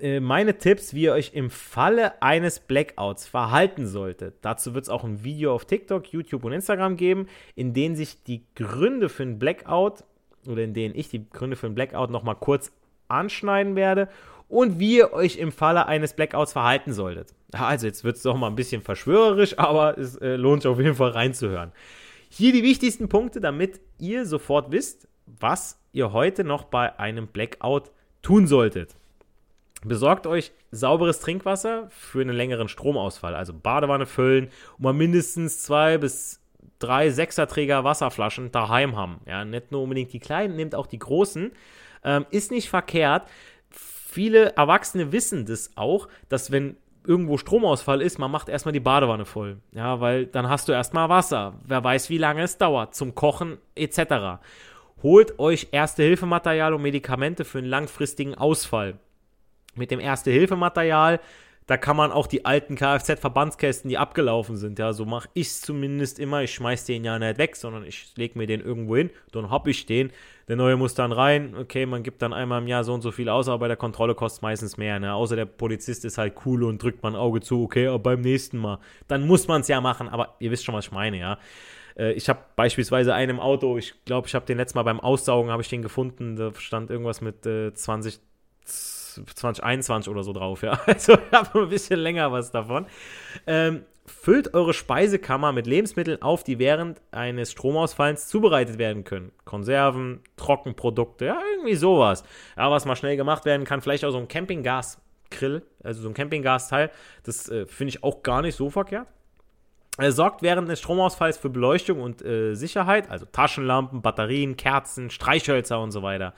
äh, 0.00 0.20
meine 0.20 0.58
Tipps, 0.58 0.94
wie 0.94 1.02
ihr 1.02 1.12
euch 1.12 1.32
im 1.34 1.50
Falle 1.50 2.22
eines 2.22 2.60
Blackouts 2.60 3.26
verhalten 3.26 3.86
solltet. 3.86 4.36
Dazu 4.42 4.74
wird 4.74 4.84
es 4.84 4.88
auch 4.88 5.04
ein 5.04 5.24
Video 5.24 5.54
auf 5.54 5.64
TikTok, 5.64 6.06
YouTube 6.12 6.44
und 6.44 6.52
Instagram 6.52 6.96
geben, 6.96 7.26
in 7.54 7.74
denen 7.74 7.96
sich 7.96 8.22
die 8.22 8.44
Gründe 8.54 9.08
für 9.08 9.24
einen 9.24 9.38
Blackout 9.38 10.04
oder 10.46 10.62
in 10.62 10.74
denen 10.74 10.94
ich 10.94 11.08
die 11.08 11.28
Gründe 11.30 11.56
für 11.56 11.66
einen 11.66 11.74
Blackout 11.74 12.10
nochmal 12.10 12.36
kurz 12.36 12.72
anschneiden 13.08 13.74
werde 13.74 14.08
und 14.48 14.78
wie 14.78 14.98
ihr 14.98 15.12
euch 15.12 15.36
im 15.36 15.52
Falle 15.52 15.86
eines 15.86 16.14
Blackouts 16.14 16.52
verhalten 16.52 16.92
solltet. 16.92 17.34
Also 17.52 17.86
jetzt 17.86 18.04
wird 18.04 18.16
es 18.16 18.22
doch 18.22 18.36
mal 18.36 18.48
ein 18.48 18.56
bisschen 18.56 18.82
verschwörerisch, 18.82 19.58
aber 19.58 19.98
es 19.98 20.16
äh, 20.16 20.36
lohnt 20.36 20.62
sich 20.62 20.70
auf 20.70 20.78
jeden 20.78 20.94
Fall 20.94 21.10
reinzuhören. 21.10 21.72
Hier 22.28 22.52
die 22.52 22.62
wichtigsten 22.62 23.08
Punkte, 23.08 23.40
damit 23.40 23.80
ihr 23.98 24.26
sofort 24.26 24.70
wisst, 24.70 25.08
was 25.26 25.80
ihr 25.92 26.12
heute 26.12 26.44
noch 26.44 26.64
bei 26.64 26.98
einem 26.98 27.26
Blackout 27.26 27.90
tun 28.22 28.46
solltet. 28.46 28.94
Besorgt 29.84 30.26
euch 30.26 30.52
sauberes 30.70 31.20
Trinkwasser 31.20 31.88
für 31.90 32.20
einen 32.20 32.36
längeren 32.36 32.68
Stromausfall. 32.68 33.34
Also 33.34 33.54
Badewanne 33.54 34.06
füllen 34.06 34.50
und 34.76 34.82
mal 34.82 34.92
mindestens 34.92 35.62
zwei 35.62 35.98
bis 35.98 36.40
drei 36.78 37.10
Sechserträger 37.10 37.84
Wasserflaschen 37.84 38.50
daheim 38.50 38.96
haben. 38.96 39.20
Ja, 39.26 39.44
nicht 39.44 39.72
nur 39.72 39.82
unbedingt 39.82 40.12
die 40.12 40.20
kleinen, 40.20 40.56
nehmt 40.56 40.74
auch 40.74 40.86
die 40.86 40.98
großen. 40.98 41.52
Ähm, 42.04 42.26
ist 42.30 42.50
nicht 42.50 42.68
verkehrt. 42.68 43.28
viele 43.70 44.56
Erwachsene 44.56 45.12
wissen 45.12 45.46
das 45.46 45.70
auch, 45.76 46.08
dass 46.28 46.50
wenn 46.50 46.76
irgendwo 47.08 47.38
Stromausfall 47.38 48.02
ist, 48.02 48.18
man 48.18 48.30
macht 48.30 48.50
erstmal 48.50 48.74
die 48.74 48.80
Badewanne 48.80 49.24
voll. 49.24 49.56
Ja, 49.72 50.00
weil 50.00 50.26
dann 50.26 50.48
hast 50.48 50.68
du 50.68 50.72
erstmal 50.72 51.08
Wasser. 51.08 51.54
Wer 51.64 51.82
weiß, 51.82 52.10
wie 52.10 52.18
lange 52.18 52.42
es 52.42 52.58
dauert 52.58 52.94
zum 52.94 53.14
Kochen 53.14 53.56
etc. 53.74 54.42
Holt 55.02 55.38
euch 55.38 55.68
Erste-Hilfematerial 55.72 56.74
und 56.74 56.82
Medikamente 56.82 57.46
für 57.46 57.58
einen 57.58 57.66
langfristigen 57.66 58.34
Ausfall. 58.34 58.98
Mit 59.74 59.90
dem 59.90 60.00
Erste-Hilfematerial 60.00 61.18
da 61.68 61.76
kann 61.76 61.98
man 61.98 62.12
auch 62.12 62.26
die 62.26 62.46
alten 62.46 62.76
Kfz-Verbandskästen, 62.76 63.90
die 63.90 63.98
abgelaufen 63.98 64.56
sind, 64.56 64.78
ja, 64.78 64.94
so 64.94 65.04
mache 65.04 65.28
ich 65.34 65.48
es 65.48 65.60
zumindest 65.60 66.18
immer. 66.18 66.42
Ich 66.42 66.54
schmeiß 66.54 66.86
den 66.86 67.04
ja 67.04 67.18
nicht 67.18 67.36
weg, 67.36 67.56
sondern 67.56 67.84
ich 67.84 68.16
lege 68.16 68.38
mir 68.38 68.46
den 68.46 68.62
irgendwo 68.62 68.96
hin, 68.96 69.10
dann 69.32 69.50
hab 69.50 69.68
ich 69.68 69.84
den. 69.84 70.10
Der 70.48 70.56
neue 70.56 70.78
muss 70.78 70.94
dann 70.94 71.12
rein, 71.12 71.54
okay, 71.54 71.84
man 71.84 72.02
gibt 72.02 72.22
dann 72.22 72.32
einmal 72.32 72.62
im 72.62 72.68
Jahr 72.68 72.84
so 72.84 72.94
und 72.94 73.02
so 73.02 73.10
viel 73.10 73.28
aus, 73.28 73.48
aber 73.48 73.58
bei 73.58 73.68
der 73.68 73.76
Kontrolle 73.76 74.14
kostet 74.14 74.42
meistens 74.42 74.78
mehr, 74.78 74.98
ne? 74.98 75.12
Außer 75.12 75.36
der 75.36 75.44
Polizist 75.44 76.06
ist 76.06 76.16
halt 76.16 76.36
cool 76.46 76.64
und 76.64 76.82
drückt 76.82 77.02
man 77.02 77.14
Auge 77.14 77.40
zu, 77.40 77.62
okay, 77.64 77.86
aber 77.86 77.98
beim 77.98 78.22
nächsten 78.22 78.56
Mal. 78.56 78.78
Dann 79.06 79.26
muss 79.26 79.46
man 79.46 79.60
es 79.60 79.68
ja 79.68 79.82
machen, 79.82 80.08
aber 80.08 80.36
ihr 80.40 80.50
wisst 80.50 80.64
schon, 80.64 80.74
was 80.74 80.86
ich 80.86 80.92
meine, 80.92 81.18
ja. 81.18 81.38
Äh, 81.98 82.12
ich 82.12 82.30
habe 82.30 82.40
beispielsweise 82.56 83.12
einen 83.12 83.32
im 83.32 83.40
Auto, 83.40 83.76
ich 83.76 83.92
glaube, 84.06 84.26
ich 84.26 84.34
habe 84.34 84.46
den 84.46 84.56
letztes 84.56 84.74
Mal 84.74 84.84
beim 84.84 85.00
Aussaugen, 85.00 85.50
habe 85.50 85.60
ich 85.60 85.68
den 85.68 85.82
gefunden, 85.82 86.36
da 86.36 86.50
stand 86.54 86.88
irgendwas 86.90 87.20
mit 87.20 87.44
äh, 87.44 87.74
20 87.74 88.20
2021 89.26 90.10
oder 90.10 90.22
so 90.22 90.32
drauf, 90.32 90.62
ja. 90.62 90.80
Also 90.86 91.14
ich 91.14 91.32
habe 91.32 91.60
ein 91.60 91.68
bisschen 91.68 92.00
länger 92.00 92.32
was 92.32 92.50
davon. 92.50 92.86
Ähm, 93.46 93.84
füllt 94.06 94.54
eure 94.54 94.74
Speisekammer 94.74 95.52
mit 95.52 95.66
Lebensmitteln 95.66 96.22
auf, 96.22 96.42
die 96.42 96.58
während 96.58 97.00
eines 97.10 97.52
Stromausfalls 97.52 98.28
zubereitet 98.28 98.78
werden 98.78 99.04
können. 99.04 99.32
Konserven, 99.44 100.20
Trockenprodukte, 100.36 101.26
ja, 101.26 101.38
irgendwie 101.54 101.74
sowas. 101.74 102.24
Ja, 102.56 102.70
was 102.70 102.84
mal 102.84 102.96
schnell 102.96 103.16
gemacht 103.16 103.44
werden 103.44 103.64
kann, 103.64 103.80
vielleicht 103.80 104.04
auch 104.04 104.10
so 104.10 104.18
ein 104.18 104.28
Campinggas-Grill, 104.28 105.62
also 105.82 106.02
so 106.02 106.08
ein 106.08 106.14
Campinggasteil. 106.14 106.90
Das 107.24 107.48
äh, 107.48 107.66
finde 107.66 107.90
ich 107.90 108.02
auch 108.02 108.22
gar 108.22 108.42
nicht 108.42 108.56
so 108.56 108.70
verkehrt. 108.70 109.06
Er 109.98 110.12
sorgt 110.12 110.42
während 110.42 110.68
des 110.68 110.78
Stromausfalls 110.78 111.38
für 111.38 111.50
Beleuchtung 111.50 112.00
und 112.00 112.24
äh, 112.24 112.54
Sicherheit, 112.54 113.10
also 113.10 113.26
Taschenlampen, 113.26 114.00
Batterien, 114.00 114.56
Kerzen, 114.56 115.10
Streichhölzer 115.10 115.80
und 115.80 115.90
so 115.90 116.02
weiter. 116.02 116.34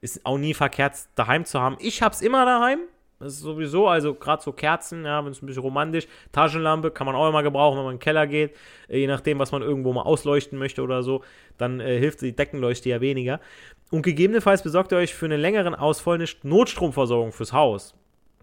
Ist 0.00 0.24
auch 0.24 0.38
nie 0.38 0.54
verkehrt, 0.54 0.94
daheim 1.14 1.44
zu 1.44 1.60
haben. 1.60 1.76
Ich 1.80 2.02
hab's 2.02 2.22
immer 2.22 2.44
daheim. 2.44 2.80
Das 3.20 3.34
ist 3.34 3.40
sowieso, 3.40 3.86
also 3.86 4.14
gerade 4.14 4.42
so 4.42 4.50
Kerzen, 4.50 5.04
ja, 5.04 5.22
wenn 5.22 5.30
es 5.30 5.42
ein 5.42 5.46
bisschen 5.46 5.62
romantisch. 5.62 6.06
Taschenlampe 6.32 6.90
kann 6.90 7.06
man 7.06 7.14
auch 7.14 7.28
immer 7.28 7.42
gebrauchen, 7.42 7.76
wenn 7.76 7.84
man 7.84 7.92
in 7.92 7.98
den 7.98 8.02
Keller 8.02 8.26
geht. 8.26 8.56
Je 8.88 9.06
nachdem, 9.06 9.38
was 9.38 9.52
man 9.52 9.60
irgendwo 9.60 9.92
mal 9.92 10.02
ausleuchten 10.02 10.58
möchte 10.58 10.82
oder 10.82 11.02
so. 11.02 11.22
Dann 11.58 11.80
äh, 11.80 11.98
hilft 11.98 12.22
die 12.22 12.34
Deckenleuchte 12.34 12.88
ja 12.88 13.02
weniger. 13.02 13.38
Und 13.90 14.02
gegebenenfalls 14.02 14.62
besorgt 14.62 14.92
ihr 14.92 14.98
euch 14.98 15.14
für 15.14 15.26
einen 15.26 15.40
längeren 15.40 15.74
Ausfall 15.74 16.14
eine 16.14 16.24
Notstromversorgung 16.42 17.32
fürs 17.32 17.52
Haus. 17.52 17.94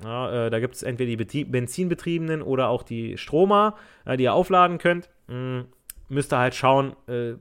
Ja, 0.04 0.46
äh, 0.46 0.50
da 0.52 0.60
gibt 0.60 0.76
es 0.76 0.84
entweder 0.84 1.26
die 1.26 1.46
Benzinbetriebenen 1.46 2.44
oder 2.44 2.70
auch 2.70 2.84
die 2.84 3.18
Stromer, 3.18 3.76
äh, 4.06 4.16
die 4.16 4.26
ihr 4.26 4.34
aufladen 4.34 4.78
könnt. 4.78 5.10
Hm, 5.28 5.66
müsst 6.08 6.32
ihr 6.32 6.38
halt 6.38 6.54
schauen, 6.54 6.96
äh, 7.08 7.34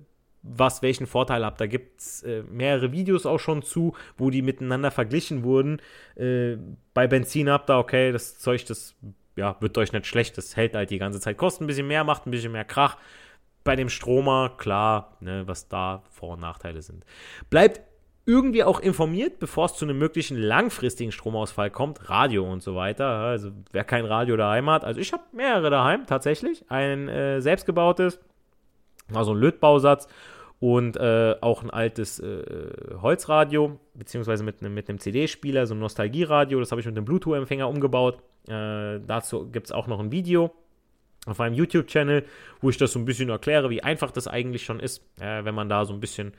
was 0.48 0.82
welchen 0.82 1.06
Vorteil 1.06 1.44
hat. 1.44 1.60
Da 1.60 1.66
gibt 1.66 2.00
es 2.00 2.22
äh, 2.22 2.42
mehrere 2.42 2.92
Videos 2.92 3.26
auch 3.26 3.38
schon 3.38 3.62
zu, 3.62 3.94
wo 4.16 4.30
die 4.30 4.42
miteinander 4.42 4.90
verglichen 4.90 5.42
wurden. 5.42 5.80
Äh, 6.16 6.56
bei 6.94 7.06
Benzin 7.06 7.50
habt 7.50 7.70
ihr, 7.70 7.78
okay, 7.78 8.12
das 8.12 8.38
Zeug, 8.38 8.64
das 8.66 8.94
ja, 9.36 9.56
wird 9.60 9.76
euch 9.78 9.92
nicht 9.92 10.06
schlecht, 10.06 10.38
das 10.38 10.56
hält 10.56 10.74
halt 10.74 10.90
die 10.90 10.98
ganze 10.98 11.20
Zeit. 11.20 11.36
Kostet 11.36 11.62
ein 11.62 11.66
bisschen 11.66 11.86
mehr, 11.86 12.04
macht 12.04 12.26
ein 12.26 12.30
bisschen 12.30 12.52
mehr 12.52 12.64
Krach. 12.64 12.96
Bei 13.64 13.76
dem 13.76 13.88
Stromer, 13.88 14.54
klar, 14.56 15.16
ne, 15.20 15.42
was 15.46 15.68
da 15.68 16.02
Vor- 16.10 16.34
und 16.34 16.40
Nachteile 16.40 16.82
sind. 16.82 17.04
Bleibt 17.50 17.80
irgendwie 18.24 18.64
auch 18.64 18.80
informiert, 18.80 19.38
bevor 19.38 19.66
es 19.66 19.74
zu 19.74 19.84
einem 19.84 19.98
möglichen 19.98 20.36
langfristigen 20.36 21.12
Stromausfall 21.12 21.70
kommt, 21.70 22.10
Radio 22.10 22.50
und 22.50 22.62
so 22.62 22.74
weiter. 22.74 23.06
Also 23.06 23.52
wer 23.70 23.84
kein 23.84 24.04
Radio 24.04 24.36
daheim 24.36 24.68
hat, 24.68 24.84
also 24.84 25.00
ich 25.00 25.12
habe 25.12 25.22
mehrere 25.32 25.70
daheim 25.70 26.06
tatsächlich, 26.06 26.64
ein 26.68 27.08
äh, 27.08 27.40
selbstgebautes, 27.40 28.18
also 29.14 29.32
ein 29.32 29.38
Lötbausatz 29.38 30.08
und 30.58 30.96
äh, 30.96 31.34
auch 31.40 31.62
ein 31.62 31.70
altes 31.70 32.18
äh, 32.18 32.42
Holzradio, 33.00 33.78
beziehungsweise 33.94 34.42
mit, 34.42 34.62
mit 34.62 34.88
einem 34.88 34.98
CD-Spieler, 34.98 35.66
so 35.66 35.74
ein 35.74 35.80
Nostalgieradio. 35.80 36.58
Das 36.60 36.70
habe 36.70 36.80
ich 36.80 36.86
mit 36.86 36.96
einem 36.96 37.04
Bluetooth-Empfänger 37.04 37.68
umgebaut. 37.68 38.18
Äh, 38.48 39.00
dazu 39.06 39.50
gibt 39.50 39.66
es 39.66 39.72
auch 39.72 39.86
noch 39.86 40.00
ein 40.00 40.12
Video 40.12 40.52
auf 41.26 41.40
einem 41.40 41.54
YouTube-Channel, 41.54 42.24
wo 42.60 42.70
ich 42.70 42.78
das 42.78 42.92
so 42.92 42.98
ein 42.98 43.04
bisschen 43.04 43.28
erkläre, 43.28 43.68
wie 43.68 43.82
einfach 43.82 44.12
das 44.12 44.28
eigentlich 44.28 44.64
schon 44.64 44.80
ist, 44.80 45.02
äh, 45.20 45.44
wenn 45.44 45.54
man 45.54 45.68
da 45.68 45.84
so 45.84 45.92
ein 45.92 46.00
bisschen 46.00 46.32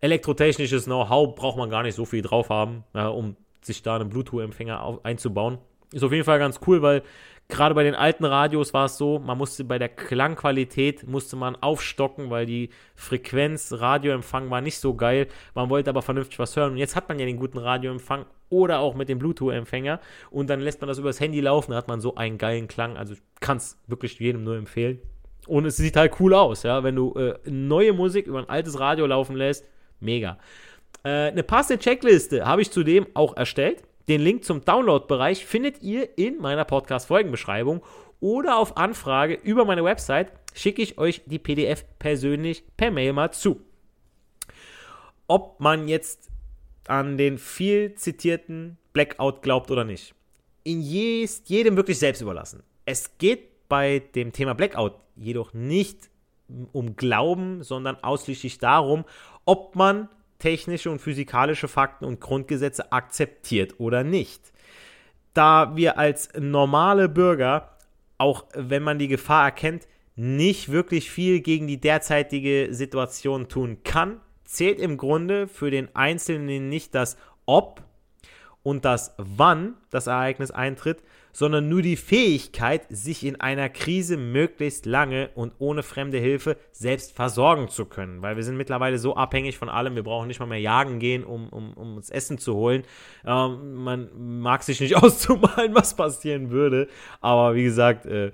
elektrotechnisches 0.00 0.84
Know-how 0.84 1.34
braucht 1.34 1.58
man 1.58 1.70
gar 1.70 1.82
nicht 1.82 1.96
so 1.96 2.04
viel 2.04 2.22
drauf 2.22 2.50
haben, 2.50 2.84
um 2.92 3.34
sich 3.62 3.82
da 3.82 3.96
einen 3.96 4.08
Bluetooth-Empfänger 4.10 5.00
einzubauen. 5.02 5.58
Ist 5.92 6.04
auf 6.04 6.12
jeden 6.12 6.24
Fall 6.24 6.38
ganz 6.38 6.60
cool, 6.68 6.82
weil 6.82 7.02
Gerade 7.50 7.74
bei 7.74 7.82
den 7.82 7.94
alten 7.94 8.26
Radios 8.26 8.74
war 8.74 8.84
es 8.84 8.98
so, 8.98 9.18
man 9.18 9.38
musste 9.38 9.64
bei 9.64 9.78
der 9.78 9.88
Klangqualität 9.88 11.08
musste 11.08 11.34
man 11.34 11.56
aufstocken, 11.56 12.28
weil 12.28 12.44
die 12.44 12.68
Frequenz 12.94 13.72
Radioempfang 13.72 14.50
war 14.50 14.60
nicht 14.60 14.78
so 14.78 14.94
geil. 14.94 15.28
Man 15.54 15.70
wollte 15.70 15.88
aber 15.88 16.02
vernünftig 16.02 16.38
was 16.38 16.54
hören. 16.56 16.72
Und 16.72 16.76
jetzt 16.76 16.94
hat 16.94 17.08
man 17.08 17.18
ja 17.18 17.24
den 17.24 17.38
guten 17.38 17.56
Radioempfang 17.56 18.26
oder 18.50 18.80
auch 18.80 18.94
mit 18.94 19.08
dem 19.08 19.18
Bluetooth-Empfänger 19.18 19.98
und 20.30 20.50
dann 20.50 20.60
lässt 20.60 20.80
man 20.80 20.88
das 20.88 20.98
übers 20.98 21.20
Handy 21.20 21.40
laufen, 21.40 21.70
da 21.72 21.78
hat 21.78 21.88
man 21.88 22.00
so 22.00 22.14
einen 22.16 22.36
geilen 22.36 22.68
Klang. 22.68 22.96
Also 22.98 23.14
kann 23.40 23.56
es 23.56 23.78
wirklich 23.86 24.18
jedem 24.18 24.44
nur 24.44 24.56
empfehlen. 24.56 25.00
Und 25.46 25.64
es 25.64 25.78
sieht 25.78 25.96
halt 25.96 26.20
cool 26.20 26.34
aus, 26.34 26.62
ja, 26.62 26.82
wenn 26.84 26.96
du 26.96 27.14
äh, 27.14 27.38
neue 27.46 27.94
Musik 27.94 28.26
über 28.26 28.38
ein 28.38 28.48
altes 28.50 28.78
Radio 28.78 29.06
laufen 29.06 29.36
lässt. 29.36 29.66
Mega. 30.00 30.38
Äh, 31.02 31.30
eine 31.30 31.42
passende 31.42 31.82
Checkliste 31.82 32.44
habe 32.44 32.60
ich 32.60 32.70
zudem 32.70 33.06
auch 33.14 33.36
erstellt. 33.36 33.84
Den 34.08 34.22
Link 34.22 34.42
zum 34.44 34.64
Download-Bereich 34.64 35.44
findet 35.44 35.82
ihr 35.82 36.16
in 36.16 36.38
meiner 36.38 36.64
Podcast-Folgenbeschreibung 36.64 37.82
oder 38.20 38.56
auf 38.56 38.78
Anfrage 38.78 39.34
über 39.34 39.66
meine 39.66 39.84
Website 39.84 40.32
schicke 40.54 40.80
ich 40.80 40.96
euch 40.96 41.22
die 41.26 41.38
PDF 41.38 41.84
persönlich 41.98 42.64
per 42.76 42.90
Mail 42.90 43.12
mal 43.12 43.32
zu. 43.32 43.60
Ob 45.26 45.60
man 45.60 45.88
jetzt 45.88 46.30
an 46.86 47.18
den 47.18 47.36
viel 47.36 47.94
zitierten 47.96 48.78
Blackout 48.94 49.42
glaubt 49.42 49.70
oder 49.70 49.84
nicht, 49.84 50.14
in 50.64 50.80
jedem 50.80 51.76
wirklich 51.76 51.98
selbst 51.98 52.22
überlassen. 52.22 52.62
Es 52.86 53.18
geht 53.18 53.68
bei 53.68 53.98
dem 54.14 54.32
Thema 54.32 54.54
Blackout 54.54 54.94
jedoch 55.16 55.52
nicht 55.52 56.08
um 56.72 56.96
Glauben, 56.96 57.62
sondern 57.62 58.02
ausschließlich 58.02 58.56
darum, 58.56 59.04
ob 59.44 59.76
man 59.76 60.08
technische 60.38 60.90
und 60.90 61.00
physikalische 61.00 61.68
Fakten 61.68 62.04
und 62.04 62.20
Grundgesetze 62.20 62.92
akzeptiert 62.92 63.74
oder 63.78 64.04
nicht. 64.04 64.52
Da 65.34 65.76
wir 65.76 65.98
als 65.98 66.30
normale 66.38 67.08
Bürger, 67.08 67.76
auch 68.18 68.46
wenn 68.54 68.82
man 68.82 68.98
die 68.98 69.08
Gefahr 69.08 69.44
erkennt, 69.44 69.86
nicht 70.16 70.70
wirklich 70.70 71.10
viel 71.10 71.40
gegen 71.40 71.66
die 71.66 71.80
derzeitige 71.80 72.68
Situation 72.70 73.48
tun 73.48 73.78
kann, 73.84 74.20
zählt 74.44 74.80
im 74.80 74.96
Grunde 74.96 75.46
für 75.46 75.70
den 75.70 75.94
Einzelnen 75.94 76.68
nicht 76.68 76.94
das 76.94 77.16
Ob 77.46 77.82
und 78.62 78.84
das 78.84 79.14
Wann 79.16 79.74
das 79.90 80.08
Ereignis 80.08 80.50
eintritt, 80.50 81.02
sondern 81.38 81.68
nur 81.68 81.82
die 81.82 81.94
Fähigkeit, 81.94 82.82
sich 82.88 83.24
in 83.24 83.40
einer 83.40 83.68
Krise 83.68 84.16
möglichst 84.16 84.86
lange 84.86 85.30
und 85.36 85.52
ohne 85.60 85.84
fremde 85.84 86.18
Hilfe 86.18 86.56
selbst 86.72 87.14
versorgen 87.14 87.68
zu 87.68 87.84
können. 87.84 88.22
Weil 88.22 88.34
wir 88.34 88.42
sind 88.42 88.56
mittlerweile 88.56 88.98
so 88.98 89.14
abhängig 89.14 89.56
von 89.56 89.68
allem, 89.68 89.94
wir 89.94 90.02
brauchen 90.02 90.26
nicht 90.26 90.40
mal 90.40 90.46
mehr 90.46 90.58
jagen 90.58 90.98
gehen, 90.98 91.22
um, 91.22 91.48
um, 91.50 91.74
um 91.74 91.96
uns 91.96 92.10
Essen 92.10 92.38
zu 92.38 92.56
holen. 92.56 92.82
Ähm, 93.24 93.76
man 93.76 94.40
mag 94.40 94.64
sich 94.64 94.80
nicht 94.80 94.96
auszumalen, 95.00 95.76
was 95.76 95.94
passieren 95.94 96.50
würde. 96.50 96.88
Aber 97.20 97.54
wie 97.54 97.62
gesagt, 97.62 98.04
äh, 98.06 98.32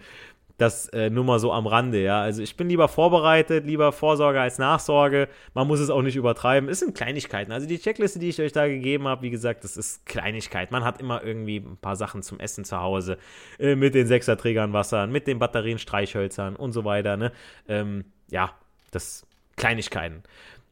das 0.57 0.89
äh, 0.91 1.11
nur 1.11 1.25
mal 1.25 1.39
so 1.41 1.53
am 1.53 1.67
Rande, 1.67 2.03
ja. 2.03 2.21
Also 2.21 2.43
ich 2.43 2.57
bin 2.57 2.69
lieber 2.69 2.87
vorbereitet, 2.89 3.67
lieber 3.67 3.91
Vorsorge 3.91 4.41
als 4.41 4.59
Nachsorge. 4.59 5.29
Man 5.53 5.67
muss 5.67 5.81
es 5.81 5.91
auch 5.91 6.03
nicht 6.03 6.15
übertreiben. 6.15 6.69
Es 6.69 6.79
sind 6.79 6.95
Kleinigkeiten. 6.97 7.51
Also 7.51 7.67
die 7.67 7.79
Checkliste, 7.79 8.21
die 8.21 8.29
ich 8.29 8.41
euch 8.41 8.53
da 8.53 8.69
gegeben 8.69 9.09
habe, 9.09 9.23
wie 9.23 9.31
gesagt, 9.31 9.65
das 9.65 9.77
ist 9.77 10.07
Kleinigkeit. 10.07 10.71
Man 10.71 10.85
hat 10.85 11.01
immer 11.01 11.25
irgendwie 11.25 11.57
ein 11.57 11.77
paar 11.77 11.97
Sachen 11.97 12.23
zum 12.23 12.39
Essen 12.39 12.65
zu 12.65 12.81
Hause. 12.81 13.19
Äh, 13.59 13.75
mit 13.75 13.95
den 13.95 14.07
Sechserträgern 14.07 14.73
Wasser, 14.73 15.09
mit 15.09 15.27
den 15.27 15.41
Batterien, 15.41 15.79
Streichhölzern 15.79 16.55
und 16.55 16.73
so 16.73 16.85
weiter, 16.85 17.17
ne? 17.17 17.33
Ähm, 17.69 18.05
ja, 18.31 18.53
das 18.93 19.27
Kleinigkeiten. 19.57 20.23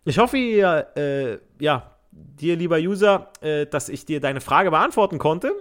Ich 0.04 0.18
hoffe, 0.18 0.36
ihr, 0.36 0.86
äh, 0.96 1.38
ja, 1.62 1.96
dir, 2.12 2.56
lieber 2.56 2.76
User, 2.76 3.32
äh, 3.40 3.66
dass 3.66 3.88
ich 3.88 4.04
dir 4.04 4.20
deine 4.20 4.40
Frage 4.40 4.70
beantworten 4.70 5.18
konnte. 5.18 5.52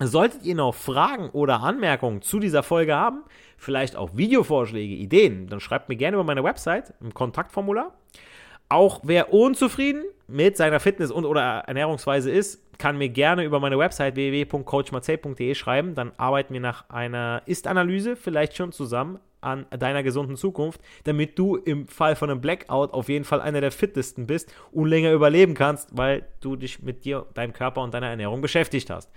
Solltet 0.00 0.44
ihr 0.44 0.54
noch 0.54 0.76
Fragen 0.76 1.30
oder 1.30 1.60
Anmerkungen 1.60 2.22
zu 2.22 2.38
dieser 2.38 2.62
Folge 2.62 2.94
haben, 2.94 3.24
vielleicht 3.56 3.96
auch 3.96 4.10
Videovorschläge, 4.16 4.94
Ideen, 4.94 5.48
dann 5.48 5.58
schreibt 5.58 5.88
mir 5.88 5.96
gerne 5.96 6.14
über 6.14 6.24
meine 6.24 6.44
Website 6.44 6.94
im 7.00 7.12
Kontaktformular. 7.12 7.94
Auch 8.68 9.00
wer 9.02 9.32
unzufrieden 9.32 10.04
mit 10.28 10.56
seiner 10.56 10.78
Fitness- 10.78 11.10
und 11.10 11.24
oder 11.24 11.64
Ernährungsweise 11.66 12.30
ist, 12.30 12.62
kann 12.78 12.96
mir 12.96 13.08
gerne 13.08 13.42
über 13.42 13.58
meine 13.58 13.78
Website 13.78 14.14
www.coachmarcel.de 14.14 15.54
schreiben. 15.56 15.96
Dann 15.96 16.12
arbeiten 16.16 16.54
wir 16.54 16.60
nach 16.60 16.88
einer 16.90 17.42
Ist-Analyse 17.46 18.14
vielleicht 18.14 18.56
schon 18.56 18.70
zusammen 18.70 19.18
an 19.40 19.66
deiner 19.70 20.02
gesunden 20.02 20.36
Zukunft, 20.36 20.80
damit 21.04 21.38
du 21.38 21.56
im 21.56 21.88
Fall 21.88 22.14
von 22.14 22.30
einem 22.30 22.40
Blackout 22.40 22.92
auf 22.92 23.08
jeden 23.08 23.24
Fall 23.24 23.40
einer 23.40 23.60
der 23.60 23.72
fittesten 23.72 24.26
bist 24.26 24.52
und 24.70 24.86
länger 24.86 25.12
überleben 25.12 25.54
kannst, 25.54 25.96
weil 25.96 26.26
du 26.40 26.54
dich 26.54 26.82
mit 26.82 27.04
dir, 27.04 27.26
deinem 27.34 27.52
Körper 27.52 27.82
und 27.82 27.94
deiner 27.94 28.08
Ernährung 28.08 28.40
beschäftigt 28.40 28.90
hast. 28.90 29.10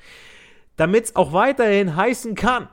Damit 0.77 1.05
es 1.05 1.15
auch 1.15 1.33
weiterhin 1.33 1.95
heißen 1.95 2.35
kann, 2.35 2.69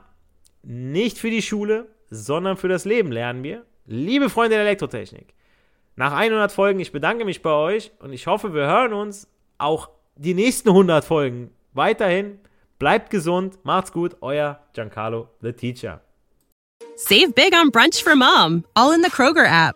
nicht 0.63 1.17
für 1.17 1.29
die 1.29 1.41
Schule, 1.41 1.87
sondern 2.09 2.57
für 2.57 2.67
das 2.67 2.85
Leben 2.85 3.11
lernen 3.11 3.43
wir. 3.43 3.65
Liebe 3.85 4.29
Freunde 4.29 4.55
der 4.55 4.65
Elektrotechnik, 4.65 5.33
nach 5.95 6.13
100 6.13 6.51
Folgen, 6.51 6.79
ich 6.79 6.91
bedanke 6.91 7.25
mich 7.25 7.41
bei 7.41 7.51
euch 7.51 7.91
und 7.99 8.13
ich 8.13 8.27
hoffe, 8.27 8.53
wir 8.53 8.67
hören 8.67 8.93
uns 8.93 9.27
auch 9.57 9.89
die 10.15 10.33
nächsten 10.33 10.69
100 10.69 11.03
Folgen. 11.03 11.51
Weiterhin, 11.73 12.39
bleibt 12.77 13.09
gesund, 13.09 13.57
macht's 13.63 13.91
gut, 13.91 14.17
euer 14.21 14.59
Giancarlo, 14.73 15.27
the 15.41 15.53
Teacher. 15.53 16.01
Save 16.95 17.31
big 17.33 17.53
on 17.53 17.71
brunch 17.71 18.03
for 18.03 18.15
mom, 18.15 18.65
all 18.75 18.93
in 18.93 19.01
the 19.03 19.09
Kroger 19.09 19.45
app. 19.45 19.75